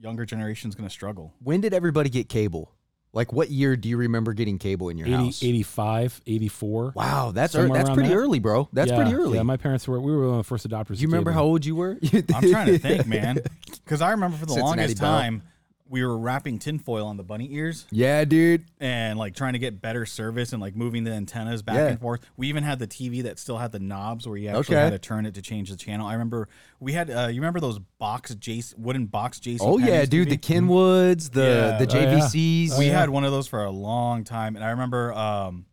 [0.00, 1.34] younger generation is going to struggle.
[1.42, 2.72] When did everybody get cable?
[3.12, 5.42] Like, what year do you remember getting cable in your 80, house?
[5.42, 6.92] 85, 84.
[6.94, 8.14] Wow, that's ear- that's pretty that.
[8.14, 8.68] early, bro.
[8.72, 9.36] That's Yeah, pretty early.
[9.36, 10.00] Yeah, my parents were.
[10.00, 10.96] We were one of the first adopters.
[10.96, 11.42] do you remember cable.
[11.42, 11.98] how old you were?
[12.34, 13.40] I'm trying to think, man,
[13.84, 15.10] because I remember for the Cincinnati longest Bell.
[15.18, 15.42] time
[15.90, 17.84] we were wrapping tinfoil on the bunny ears.
[17.90, 18.64] Yeah, dude.
[18.78, 21.86] and like trying to get better service and like moving the antennas back Yeah.
[21.88, 22.20] and forth.
[22.36, 24.84] We even had the TV that still had the knobs where you actually Okay.
[24.84, 26.06] had to turn it to change the channel.
[26.06, 26.48] I remember
[26.78, 29.66] we had uh, you remember those box Jason wooden box Jason.
[29.68, 30.30] Oh yeah, dude.
[30.30, 31.84] The Kenwoods, the Yeah.
[31.84, 32.18] the Oh, yeah.
[32.20, 32.78] JVCs.
[32.78, 35.66] we had one of those for a long time, and I remember, um,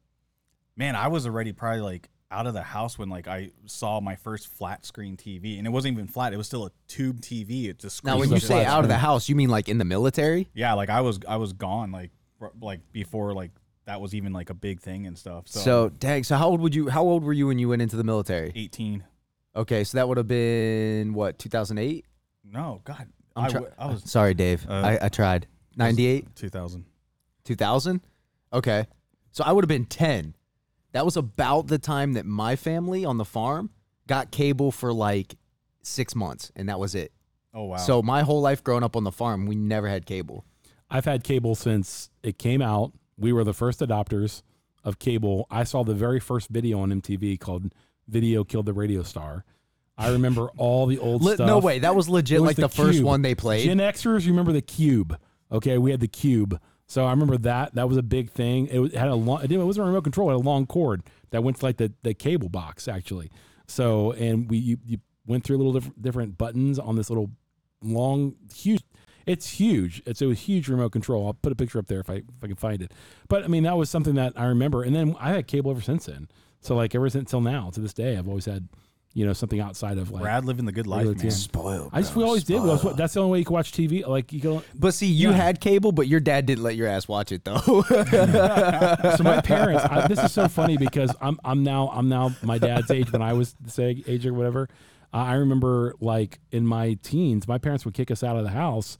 [0.76, 4.16] man, I was already probably like out of the house when like I saw my
[4.16, 7.70] first flat screen TV, and it wasn't even flat; it was still a tube TV.
[7.70, 9.86] It just now, when you say out of the house, you mean like in the
[9.86, 10.50] military?
[10.54, 12.12] yeah, like I was I was gone like
[12.62, 13.52] like before like
[13.86, 15.48] that was even like a big thing and stuff.
[15.48, 16.24] So, So, dang.
[16.26, 16.90] So, how old would you?
[16.90, 18.52] How old were you when you went into the military?
[18.56, 19.04] eighteen.
[19.56, 22.06] Okay, so that would have been what 2008.
[22.44, 24.66] No, God, I'm I was Sorry, Dave.
[24.70, 25.48] Uh, I, I tried.
[25.76, 26.86] 98, 2000.
[27.44, 28.02] 2000.
[28.54, 28.86] Okay,
[29.32, 30.34] so I would have been 10.
[30.94, 33.72] That was about the time that my family on the farm
[34.08, 35.36] got cable for like
[35.84, 37.12] six months, and that was it.
[37.54, 37.78] Oh wow.
[37.78, 40.46] So my whole life growing up on the farm, we never had cable.
[40.90, 42.94] I've had cable since it came out.
[43.18, 44.44] We were the first adopters
[44.84, 45.48] of cable.
[45.50, 47.74] I saw the very first video on MTV called
[48.08, 49.44] "Video Killed the Radio Star."
[49.98, 51.48] I remember all the old Le- stuff.
[51.48, 53.66] no way, that was legit was like the, first one they played.
[53.66, 55.18] Gen Xers, you remember the Cube?
[55.52, 56.60] Okay, we had the Cube.
[56.88, 57.76] So I remember that.
[57.76, 58.68] That was a big thing.
[58.72, 59.44] It, had a long.
[59.44, 60.30] It wasn't a remote control.
[60.30, 63.30] It had a long cord that went to like the, the cable box actually.
[63.68, 67.32] So and we you, you went through little different, different buttons on this little
[67.84, 68.84] long huge.
[69.26, 70.02] It's huge.
[70.06, 71.28] It's a huge remote control.
[71.28, 72.94] I'll put a picture up there if I if I can find it.
[73.28, 74.84] But I mean that was something that I remember.
[74.84, 76.30] And then I had cable ever since then.
[76.62, 78.70] So like ever since till now to this day, I've always had
[79.18, 80.22] you know something outside of like.
[80.22, 81.16] Brad living the good life, man.
[81.16, 81.32] TV.
[81.32, 81.90] Spoiled.
[81.92, 82.62] I just we always did.
[82.62, 84.06] That's, what, that's the only way you can watch TV.
[84.08, 84.62] Like you go.
[84.76, 85.36] But see, you Yeah.
[85.38, 87.58] had cable, but your dad didn't let your ass watch it though.
[87.58, 92.58] so my parents I, this is so funny because i'm i'm now i'm now my
[92.58, 94.70] dad's age when i was the same age or whatever
[95.14, 98.50] uh, i remember like in my teens my parents would kick us out of the
[98.52, 98.98] house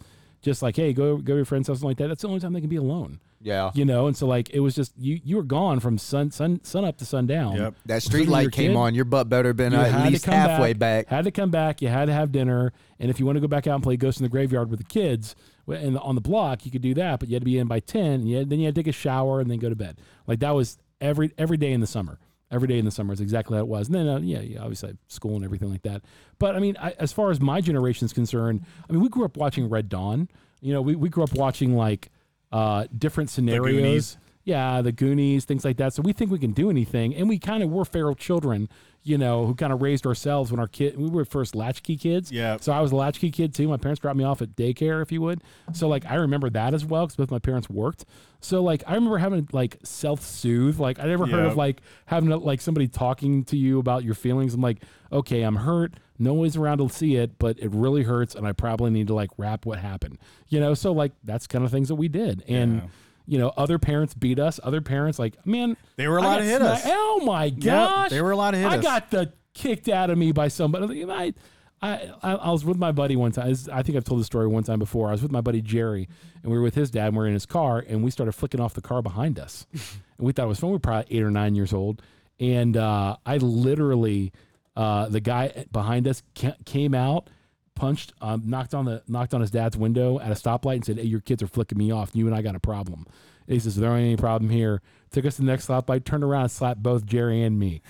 [0.48, 2.40] just like hey go go to your friend's house something like that that's the only
[2.40, 3.70] time they can be alone yeah.
[3.76, 6.64] you know and so like it was just you you were gone from sun sun
[6.64, 7.76] sun up to sundown Yep.
[7.86, 8.96] That So street you were a light came kid, on.
[8.96, 11.08] Your butt better been you at least halfway back.
[11.08, 11.82] Had to come back.
[11.82, 13.98] You had to have dinner, and if you want to go back out and play
[13.98, 15.36] Ghost in the Graveyard with the kids
[15.68, 17.20] wh- in the, on the block, you could do that.
[17.20, 18.22] But you had to be in by ten.
[18.22, 20.00] And you had, then you had to take a shower and then go to bed.
[20.26, 22.20] Like that was every every day in the summer.
[22.50, 23.88] Every day in the summer is exactly how it was.
[23.88, 26.02] And then uh, yeah, yeah, obviously school and everything like that.
[26.40, 29.26] But I mean, I, as far as my generation is concerned, I mean, we grew
[29.26, 30.30] up watching Red Dawn.
[30.62, 32.10] You know, we we grew up watching like
[32.52, 34.18] uh, different scenarios.
[34.48, 35.92] Yeah, the Goonies, things like that.
[35.94, 38.70] So we think we can do anything, and we kind of were feral children,
[39.04, 40.98] you know, who kind of raised ourselves when our kid.
[40.98, 42.32] We were first latchkey kids.
[42.32, 42.56] Yeah.
[42.62, 43.68] So I was a latchkey kid too.
[43.68, 45.42] My parents dropped me off at daycare, if you would.
[45.74, 48.06] So like I remember that as well, because both my parents worked.
[48.40, 50.80] So like I remember having like self soothe.
[50.80, 51.52] Like I never heard Yeah.
[51.52, 54.54] of like having like somebody talking to you about your feelings.
[54.54, 54.78] I'm like,
[55.12, 55.96] okay, I'm hurt.
[56.20, 59.14] No one's around to see it, but it really hurts, and I probably need to
[59.14, 60.20] like wrap what happened.
[60.48, 60.74] You know.
[60.74, 62.76] So like that's kind of things that we did, and.
[62.76, 62.88] Yeah.
[63.28, 64.60] You know, other parents beat us.
[64.64, 66.82] Other parents, like, man, They were allowed to hit sma- us.
[66.86, 68.80] Oh my Yep, gosh, they were allowed to hit I us.
[68.80, 71.04] I got the kicked out of me by somebody.
[71.04, 71.34] I,
[71.82, 73.54] I, I, I was with my buddy one time.
[73.72, 75.10] I think I've told this story one time before.
[75.10, 76.08] I was with my buddy Jerry,
[76.42, 77.08] and we were with his dad.
[77.10, 79.68] and we are in his car, and we started flicking off the car behind us,
[79.74, 79.82] and
[80.26, 80.70] we thought it was fun.
[80.70, 82.02] We were probably eight or nine years old,
[82.40, 84.32] and uh, I literally,
[84.76, 87.30] uh, the guy behind us ca- came out.
[87.78, 90.98] Punched, um, knocked on the knocked on his dad's window at a stoplight and said,
[90.98, 92.12] "Hey, your kids are flicking me off.
[92.14, 93.06] You and I got a problem."
[93.48, 96.24] And he says, "There ain't any problem here." Took us to the next stoplight, turned
[96.24, 97.82] around, and slapped both Jerry and me.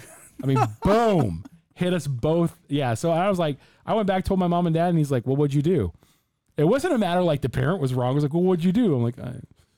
[0.44, 2.60] I mean, boom, hit us both.
[2.68, 2.94] Yeah.
[2.94, 5.26] So I was like, I went back, told my mom and dad, and he's like,
[5.26, 5.94] "Well, what'd you do?"
[6.58, 8.12] It wasn't a matter like the parent was wrong.
[8.12, 9.36] It was like, "Well, what'd you do?" I'm like, I,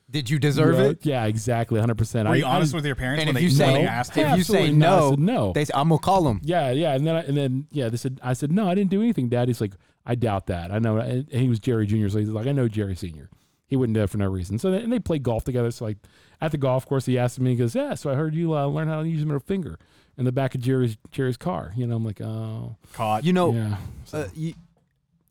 [0.10, 1.06] Did you deserve you know, it?
[1.06, 2.28] Yeah, exactly, hundred percent.
[2.28, 3.90] Were you honest with your parents And when if they, you say when they no,
[3.90, 4.36] asked If you?
[4.38, 5.54] you say Absolutely no, no.
[5.54, 6.40] They say, I'm gonna call them.
[6.44, 8.90] Yeah, yeah, and then I, and then yeah, they said I said no, I didn't
[8.92, 9.48] do anything, Dad.
[9.50, 9.74] He's like,
[10.06, 10.72] I doubt that.
[10.72, 13.30] I know, and and he was Jerry Junior, so he's like, I know Jerry Senior.
[13.68, 14.58] He wouldn't do it for no reason.
[14.58, 15.70] So they, and they played golf together.
[15.70, 15.98] So like,
[16.42, 18.66] at the golf course, he asked me, he goes, "Yeah, so I heard you uh,
[18.66, 19.78] learn how to use your middle finger
[20.18, 23.26] in the back of Jerry's Jerry's car." You know, I'm like, "Oh, Caught.
[23.26, 24.54] You know, yeah." So, uh, you,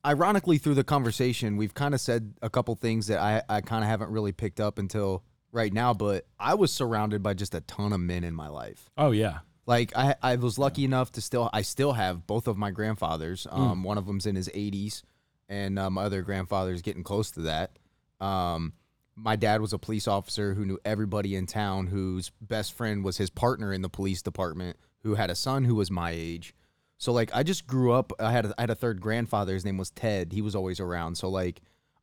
[0.06, 3.82] ironically, through the conversation, we've kind of said a couple things that I, I kind
[3.82, 5.92] of haven't really picked up until right now.
[5.94, 8.90] But I was surrounded by just a ton of men in my life.
[8.96, 12.56] oh yeah, Like I, I was lucky enough to still, I still have both of
[12.56, 13.46] my grandfathers.
[13.52, 13.60] Hmm.
[13.60, 15.02] Um, one of them's in his 80s,
[15.46, 17.78] and uh, my other grandfather's getting close to that.
[18.18, 18.72] Um,
[19.14, 21.88] my dad was a police officer who knew everybody in town.
[21.88, 25.74] Whose best friend was his partner in the police department, who had a son who
[25.74, 26.54] was my age.
[26.96, 28.10] So like, I just grew up.
[28.18, 29.52] I had a, I had a third grandfather.
[29.52, 30.32] His name was Ted.
[30.32, 31.16] He was always around.
[31.16, 31.60] So like,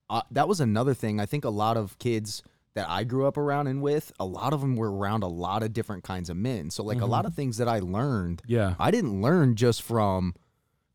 [0.08, 1.20] uh, that was another thing.
[1.20, 2.44] I think a lot of kids
[2.76, 5.64] that I grew up around and with, a lot of them were around a lot
[5.64, 6.70] of different kinds of men.
[6.70, 7.38] So like a lot of mm-hmm.
[7.38, 10.36] things that I learned, yeah, I didn't learn just from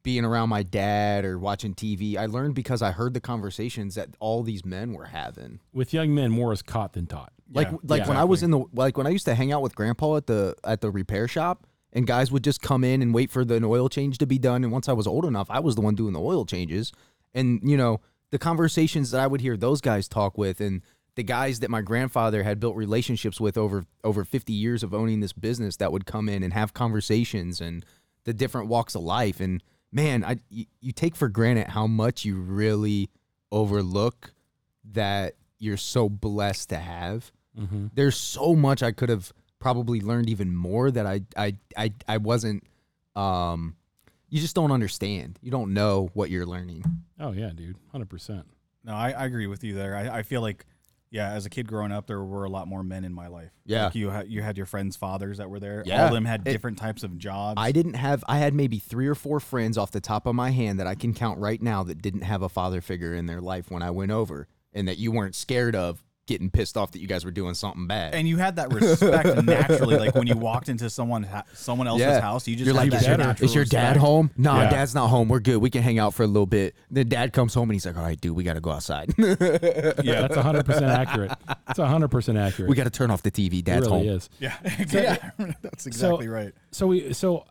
[0.02, 2.16] being around my dad or watching TV.
[2.16, 5.60] I learned because I heard the conversations that all these men were having.
[5.72, 7.32] with young men, more is caught than taught.
[7.52, 9.50] Like Yeah, like yeah, when I was in the like when I used to hang
[9.50, 13.02] out with grandpa at the at the repair shop and guys would just come in
[13.02, 15.50] and wait for the oil change to be done and once I was old enough,
[15.50, 16.92] I was the one doing the oil changes.
[17.34, 20.82] And you know, the conversations that I would hear those guys talk with and
[21.20, 25.20] the guys that my grandfather had built relationships with over over 50 years of owning
[25.20, 27.84] this business that would come in and have conversations and
[28.24, 32.24] the different walks of life and man, I you, you take for granted how much
[32.24, 33.10] you really
[33.52, 34.32] overlook
[34.92, 37.30] that you're so blessed to have.
[37.58, 37.88] Mm-hmm.
[37.92, 42.16] There's so much I could have probably learned even more that I I I, I
[42.16, 42.64] wasn't
[43.14, 43.76] um
[44.30, 45.38] you just don't understand.
[45.42, 46.82] You don't know what you're learning.
[47.18, 48.46] Oh yeah, dude, hundred percent.
[48.84, 49.94] No, I, I agree with you there.
[49.94, 50.64] I, I feel like,
[51.10, 53.50] yeah, as a kid growing up, there were a lot more men in my life.
[53.64, 53.86] Yeah.
[53.86, 55.82] Like you had you had your friends' fathers that were there.
[55.86, 57.54] Yeah, All of them had It- different types of jobs.
[57.60, 60.50] I didn't have I had maybe 3 or 4 friends off the top of my
[60.50, 63.40] hand that I can count right now that didn't have a father figure in their
[63.40, 67.00] life when I went over and that you weren't scared of getting pissed off that
[67.00, 68.14] you guys were doing something bad.
[68.14, 69.96] and you had that respect naturally.
[69.98, 72.20] Like when you walked into someone someone else's Yeah.
[72.20, 73.98] house, you just You're like, that is your, is your dad respect.
[74.00, 74.30] home?
[74.36, 74.70] Nah, Yeah.
[74.70, 75.28] dad's not home.
[75.28, 75.58] We're good.
[75.58, 76.74] We can hang out for a little bit.
[76.90, 79.12] Then dad comes home and he's like, all right, dude, we got to go outside.
[79.18, 81.32] Yeah, that's hundred percent accurate.
[81.66, 82.68] That's hundred percent accurate.
[82.70, 83.58] we got to turn off the TV.
[83.58, 84.16] it Dad's really home.
[84.16, 84.30] is.
[84.38, 84.56] Yeah,
[84.90, 85.30] yeah,
[85.62, 86.52] that's exactly right.
[86.70, 87.44] so we so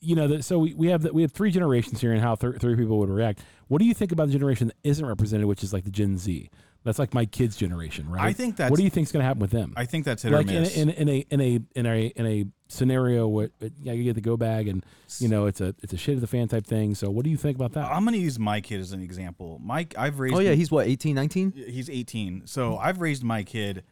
[0.00, 2.34] you know that so we, we have that we have three generations here and how
[2.34, 5.46] th- three people would react what do you think about the generation that isn't represented
[5.46, 6.50] which is like the gen z
[6.86, 9.26] that's like my kids generation right I think that's- what do you think's going to
[9.26, 10.76] happen with them I think that's hit like or in a, miss.
[10.76, 14.14] in, a- in a in a in a in a scenario where yeah, you get
[14.14, 14.84] the go bag and
[15.18, 17.30] you know it's a it's a shit of the fan type thing so what do
[17.30, 19.60] you think about that I'm gonna use my kid as an example.
[19.62, 20.34] Mike, I've raised.
[20.34, 20.52] Oh, yeah.
[20.52, 21.52] He's what, 18, 19?
[21.68, 22.42] he's 18.
[22.46, 23.84] So I've raised my kid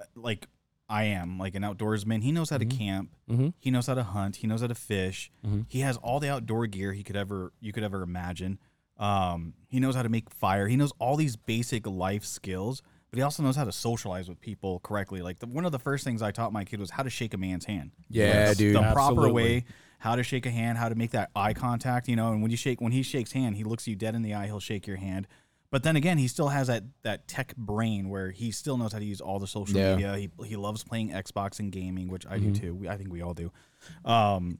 [0.00, 0.48] uh, like
[0.88, 2.22] I am, like an outdoorsman.
[2.22, 3.10] He knows how to camp.
[3.30, 3.52] Mhm.
[3.58, 4.36] He knows how to hunt.
[4.36, 5.30] He knows how to fish.
[5.46, 5.66] Mhm.
[5.68, 8.58] He has all the outdoor gear he could ever you could ever imagine.
[8.98, 10.66] Um, he knows how to make fire.
[10.68, 14.40] He knows all these basic life skills, but he also knows how to socialize with
[14.40, 15.22] people correctly.
[15.22, 17.34] Like the, one of the first things I taught my kid was how to shake
[17.34, 17.92] a man's hand.
[18.10, 18.74] Yeah, Like, dude.
[18.74, 19.64] The proper way,
[19.98, 22.08] how to shake a hand, how to make that eye contact.
[22.08, 24.22] You know, and when you shake, when he shakes hand, he looks you dead in
[24.22, 24.46] the eye.
[24.46, 25.26] He'll shake your hand.
[25.70, 28.98] But then again, he still has that that tech brain where he still knows how
[29.00, 29.96] to use all the social Yeah.
[29.96, 30.16] media.
[30.16, 32.86] He he loves playing Xbox and gaming, which I do too.
[32.88, 33.52] I think we all do.
[34.04, 34.58] Um,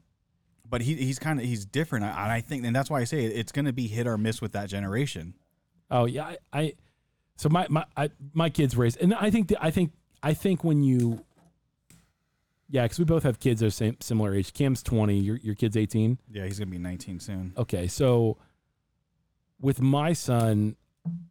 [0.69, 3.05] but he he's kind of he's different, I- and I think, and that's why I
[3.05, 5.35] say it, it's going to be hit or miss with that generation.
[5.91, 6.73] Oh yeah, I, I
[7.37, 10.65] so my my I, my kids raised, and I think that I think I think
[10.65, 11.25] when you,
[12.69, 14.53] yeah, because we both have kids of same similar age.
[14.53, 16.19] Cam's twenty, your your kid's eighteen.
[16.31, 17.53] Yeah, he's going to be 19 soon.
[17.57, 18.37] Okay, so
[19.61, 20.77] with my son,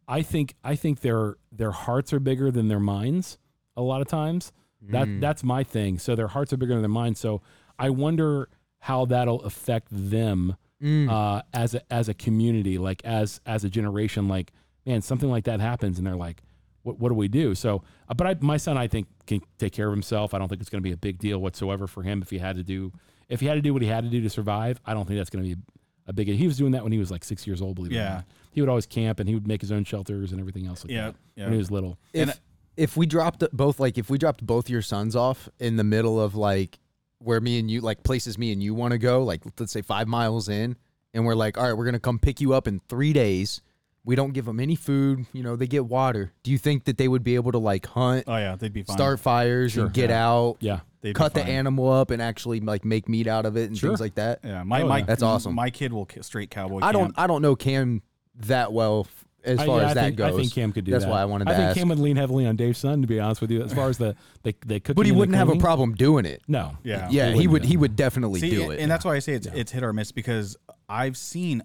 [0.08, 3.38] I think I think their their hearts are bigger than their minds.
[3.76, 4.52] A lot of times,
[4.90, 5.20] that Mm.
[5.20, 5.98] that's my thing.
[6.00, 7.20] So their hearts are bigger than their minds.
[7.20, 7.42] So
[7.78, 8.48] I wonder
[8.80, 11.10] how that'll affect them Mm.
[11.10, 14.28] uh, as a as a community, like as as a generation.
[14.28, 14.52] Like,
[14.86, 16.40] man, something like that happens, and they're like,
[16.84, 19.72] "What what do we do?" So, uh, but I, my son, I think, can take
[19.72, 20.34] care of himself.
[20.34, 22.38] I don't think it's going to be a big deal whatsoever for him if he
[22.38, 22.92] had to do
[23.28, 24.80] if he had to do what he had to do to survive.
[24.86, 25.60] I don't think that's going to be
[26.06, 26.28] a big.
[26.28, 27.74] He was doing that when he was like six years old.
[27.74, 28.24] Believe it or not.
[28.52, 30.92] he would always camp and he would make his own shelters and everything else like
[30.92, 31.44] Yeah, that yeah.
[31.46, 31.98] when he was little.
[32.14, 32.40] And if
[32.76, 36.20] if we dropped both like if we dropped both your sons off in the middle
[36.20, 36.78] of like
[37.20, 39.82] where me and you like places me and you want to go like let's say
[39.82, 40.76] five miles in
[41.14, 43.60] and we're like all right we're gonna come pick you up in three days
[44.04, 46.96] we don't give them any food you know they get water do you think that
[46.96, 48.96] they would be able to like hunt Oh yeah, they'd be fine.
[48.96, 50.26] start fires Sure, and get yeah.
[50.28, 51.50] out Yeah, They'd be cut the fine.
[51.50, 53.90] animal up and actually like make meat out of it and Sure.
[53.90, 55.04] things like that Yeah, my, Oh, my yeah.
[55.04, 55.54] That's awesome.
[55.54, 56.80] My kid will ki- straight cowboy.
[56.82, 57.14] i don't camp.
[57.18, 58.00] i don't know cam
[58.36, 60.72] that well f- as I- far yeah, as I that think, goes I think Cam
[60.72, 60.96] could do that.
[60.98, 61.10] that's that.
[61.10, 63.00] why i wanted to I think ask Cam would lean heavily on Dave's son.
[63.02, 65.16] To be honest with you, as far as the the, the cooking, but he and
[65.16, 65.60] the wouldn't have a cleaning.
[65.62, 67.08] problem doing it No, Yeah.
[67.10, 69.04] yeah he he wouldn't would do he would definitely See, do and, it and that's
[69.04, 70.56] why I say it's it's hit or miss because
[70.88, 71.62] I've seen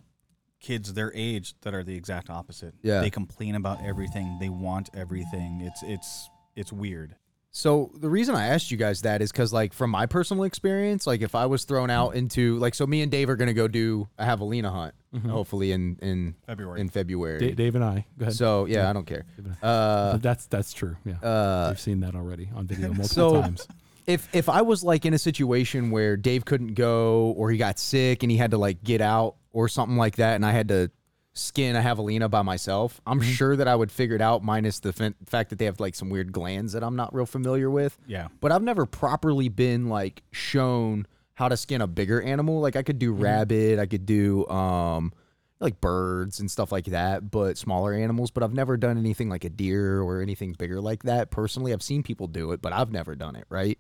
[0.60, 2.74] kids their age that are the exact opposite.
[2.82, 3.02] Yeah.
[3.02, 4.38] they complain about everything.
[4.40, 5.62] They want everything.
[5.62, 7.16] It's it's it's weird.
[7.56, 11.06] So the reason I asked you guys that is because, like, from my personal experience,
[11.06, 13.68] like, if I was thrown out into, like, so me and Dave are gonna go
[13.68, 14.96] do a javelina hunt,
[15.30, 16.82] hopefully in in February.
[16.82, 17.38] in February.
[17.40, 18.06] Da- Dave and I.
[18.18, 18.34] Go ahead.
[18.36, 19.26] So yeah, I don't care.
[19.38, 19.68] Dave and I.
[19.68, 20.98] Uh, that's that's true.
[21.06, 23.68] Yeah, uh, I've seen that already on video multiple So- times.
[24.08, 27.78] if if I was like in a situation where Dave couldn't go or he got
[27.78, 30.70] sick and he had to like get out or something like that, and I had
[30.70, 30.90] to
[31.34, 33.32] skin a javelina by myself, I'm Mm-hmm.
[33.32, 34.44] sure that I would figure it out.
[34.44, 37.26] Minus the fin- fact that they have like some weird glands that I'm not real
[37.26, 37.98] familiar with.
[38.08, 38.28] Yeah.
[38.40, 42.62] But I've never properly been like shown how to skin a bigger animal.
[42.62, 43.24] Like I could do Mm-hmm.
[43.24, 45.12] rabbit, I could do um
[45.60, 48.32] like birds and stuff like that, but smaller animals.
[48.32, 51.32] But I've never done anything like a deer or anything bigger like that.
[51.32, 53.80] Personally, I've seen people do it, but I've never done it, right?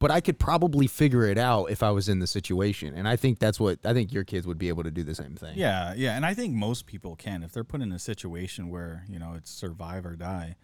[0.00, 2.94] But I could probably figure it out if I was in the situation.
[2.94, 5.14] And I think that's what I think your kids would be able to do the
[5.14, 5.54] same thing.
[5.56, 9.04] Yeah, yeah, and I think most people can if they're put in a situation where
[9.08, 10.56] you know it's survive or die.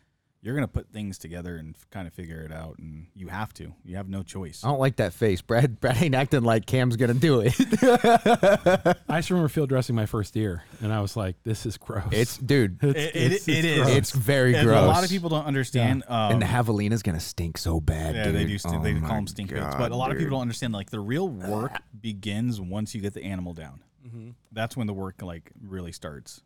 [0.44, 3.72] You're gonna put things together and kind of figure it out, and you have to.
[3.82, 4.62] You have no choice.
[4.62, 5.40] I don't like that face.
[5.40, 7.54] Brad Brad ain't acting like Cam's gonna do it.
[9.08, 12.04] I just remember field dressing my first deer, and I was like, "This is gross."
[12.12, 13.88] it's dude, It, it, it is.
[13.88, 14.82] it's very And gross.
[14.82, 16.04] A lot of people don't understand.
[16.08, 18.14] Um, and the javelina's gonna stink so bad.
[18.14, 18.34] yeah, dude.
[18.34, 18.58] they do.
[18.58, 20.26] St- Oh they my call them stink bits, God, but a lot of dude.
[20.26, 20.72] people don't understand.
[20.74, 23.82] Like the real work begins once you get the animal down.
[24.06, 24.30] Mm-hmm.
[24.52, 26.42] That's when the work like really starts.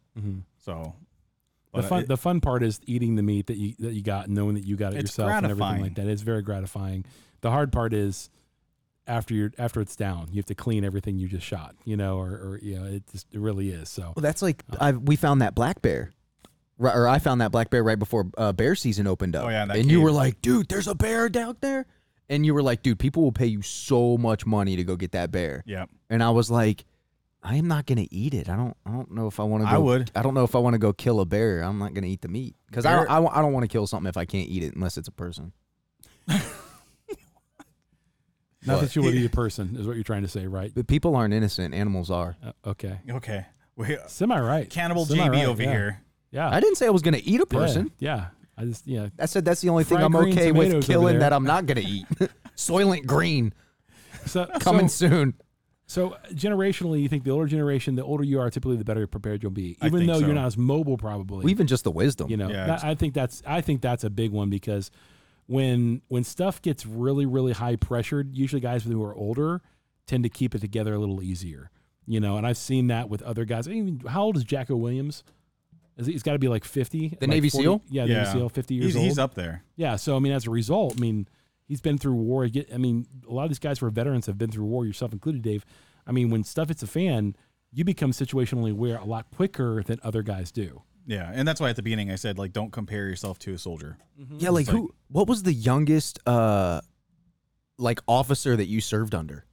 [0.65, 0.95] So
[1.73, 2.03] the but fun.
[2.03, 4.55] it- the fun part is eating the meat that you that you got, and knowing
[4.55, 6.07] that you got it It's yourself, and everything like that.
[6.07, 7.05] It's very gratifying.
[7.41, 8.31] The hard part is
[9.07, 11.75] after you're after it's down, you have to clean everything you just shot.
[11.85, 13.89] You know, or, or you know, it just it really is.
[13.89, 16.13] So Well, that's like I we found that black bear,
[16.79, 19.47] right, or I found that black bear right before uh, bear season opened up.
[19.47, 21.87] Oh, yeah, in that and you were like, dude, there's a bear down there,
[22.29, 25.13] and you were like, dude, people will pay you so much money to go get
[25.13, 26.85] that bear, yeah, and I was like.
[27.43, 28.49] I am not gonna eat it.
[28.49, 28.77] I don't.
[28.85, 29.69] I don't know if I want to.
[29.71, 30.11] I go would.
[30.15, 31.61] I don't know if I want to go kill a bear.
[31.63, 33.69] I'm not gonna eat the meat because I, don't- I, don't- I don't want to
[33.69, 35.53] kill something if I can't eat it unless it's a person.
[36.29, 36.43] not
[38.65, 38.81] What?
[38.81, 40.73] that you would eat a person is what you're trying to say, right?
[40.75, 41.75] But people aren't innocent.
[41.75, 42.37] Animals are.
[42.45, 43.47] Uh, okay, okay.
[43.77, 44.69] Wait, semi right.
[44.69, 45.71] Cannibal Semi JB right, over yeah.
[45.71, 46.03] here.
[46.33, 47.91] Yeah, I didn't say I was gonna eat a Yeah, person.
[48.01, 48.27] Yeah,
[48.57, 49.09] I just yeah.
[49.19, 51.21] I said that's the only thing Fried I'm green okay tomatoes over with killing there.
[51.21, 52.07] that I'm not gonna eat.
[52.57, 53.55] Soylent Green
[54.27, 55.35] So coming so, soon.
[55.89, 59.07] So uh, generationally, you think the older generation, the older you are, typically the better
[59.07, 59.79] prepared you'll be.
[59.83, 60.27] Even though so.
[60.27, 61.39] you're not as mobile, probably.
[61.39, 62.31] Well, even just the wisdom.
[62.31, 64.91] you know, Yeah, that- I think that's I think that's a big one because
[65.47, 69.63] when when stuff gets really really high pressured, usually guys who are older
[70.07, 71.71] tend to keep it together a little easier.
[72.07, 73.67] You know, and I've seen that with other guys.
[73.67, 75.23] I mean, how old is Jocko Willink?
[75.97, 77.09] He, he's got to be like fifty.
[77.09, 77.83] The like Navy 40 SEAL?
[77.89, 79.05] Yeah, the Navy SEAL, fifty years he's, old.
[79.05, 79.63] he's up there.
[79.77, 81.29] Yeah, so I mean, as a result, I mean,
[81.69, 82.45] he's been through war.
[82.75, 85.13] I mean, a lot of these guys who are veterans have been through war, yourself
[85.13, 85.65] included, Dave.
[86.07, 87.37] I mean, when stuff hits a fan,
[87.71, 90.83] you become situationally aware a lot quicker than other guys do.
[91.07, 93.59] Yeah, and that's why at the beginning I said like don't compare yourself to a
[93.59, 93.97] soldier.
[94.39, 94.93] Yeah, like like- who?
[95.09, 96.81] What was the youngest, uh,
[97.79, 99.45] like officer that you served under?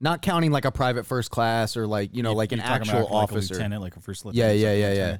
[0.00, 2.98] Not counting like a private first class or like you know like an You're actual
[3.00, 3.54] about, like, officer.
[3.54, 4.58] a lieutenant, like a first Yeah, lieutenant.
[4.60, 5.16] yeah, second yeah, yeah.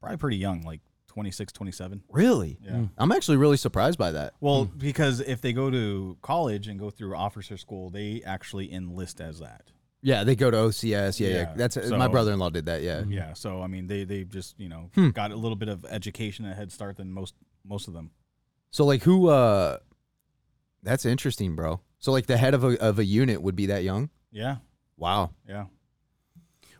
[0.00, 0.80] Probably pretty young, like
[1.20, 2.02] 26, 27.
[2.08, 2.56] Really?
[2.62, 2.70] Yeah.
[2.72, 2.90] Mm.
[2.96, 4.32] I'm actually really surprised by that.
[4.40, 9.20] Well, because if they go to college and go through officer school, they actually enlist
[9.20, 9.64] as that.
[10.00, 11.20] Yeah, they go to OCS.
[11.20, 11.34] Yeah, yeah.
[11.34, 12.80] Yeah, That's my brother-in-law did that.
[12.82, 13.02] Yeah.
[13.06, 15.10] Yeah, so I mean, they they just you know Hmm.
[15.10, 17.34] got a little bit of education and a head start than most
[17.66, 18.10] most of them.
[18.70, 19.28] So like who?
[19.28, 19.76] uh
[20.82, 21.80] That's interesting, bro.
[21.98, 24.08] So like the head of a of a unit would be that young.
[24.32, 24.56] Yeah,
[24.96, 25.32] Wow.
[25.46, 25.66] yeah.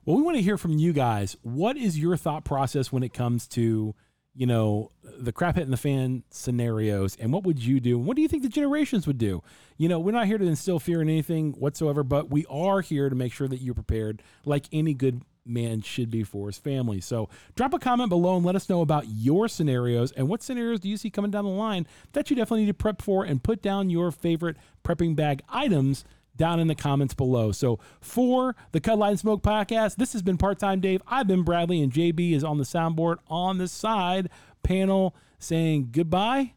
[0.07, 1.37] Well, we want to hear from you guys.
[1.43, 3.95] What is your thought process when it comes to,
[4.35, 7.99] you know, the crap hitting the fan scenarios, and what would you do?
[7.99, 9.43] What do you think the generations would do?
[9.77, 13.09] You know, we're not here to instill fear in anything whatsoever, but we are here
[13.09, 17.01] to make sure that you're prepared, like any good man should be for his family.
[17.01, 20.81] So, drop a comment below and let us know about your scenarios and what scenarios
[20.81, 23.43] do you see coming down the line that you definitely need to prep for, and
[23.43, 26.05] put down your favorite prepping bag items
[26.41, 27.53] down in the comments below.
[27.53, 31.03] So for the Cut Light and Smoke podcast, this has been Part Time Dave.
[31.07, 34.31] I've been Bradley, and JB is on the soundboard on the side
[34.63, 36.55] panel saying goodbye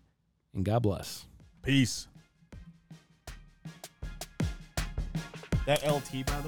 [0.53, 1.25] and God bless.
[1.61, 2.07] Peace.
[5.65, 6.41] That LT, by the way.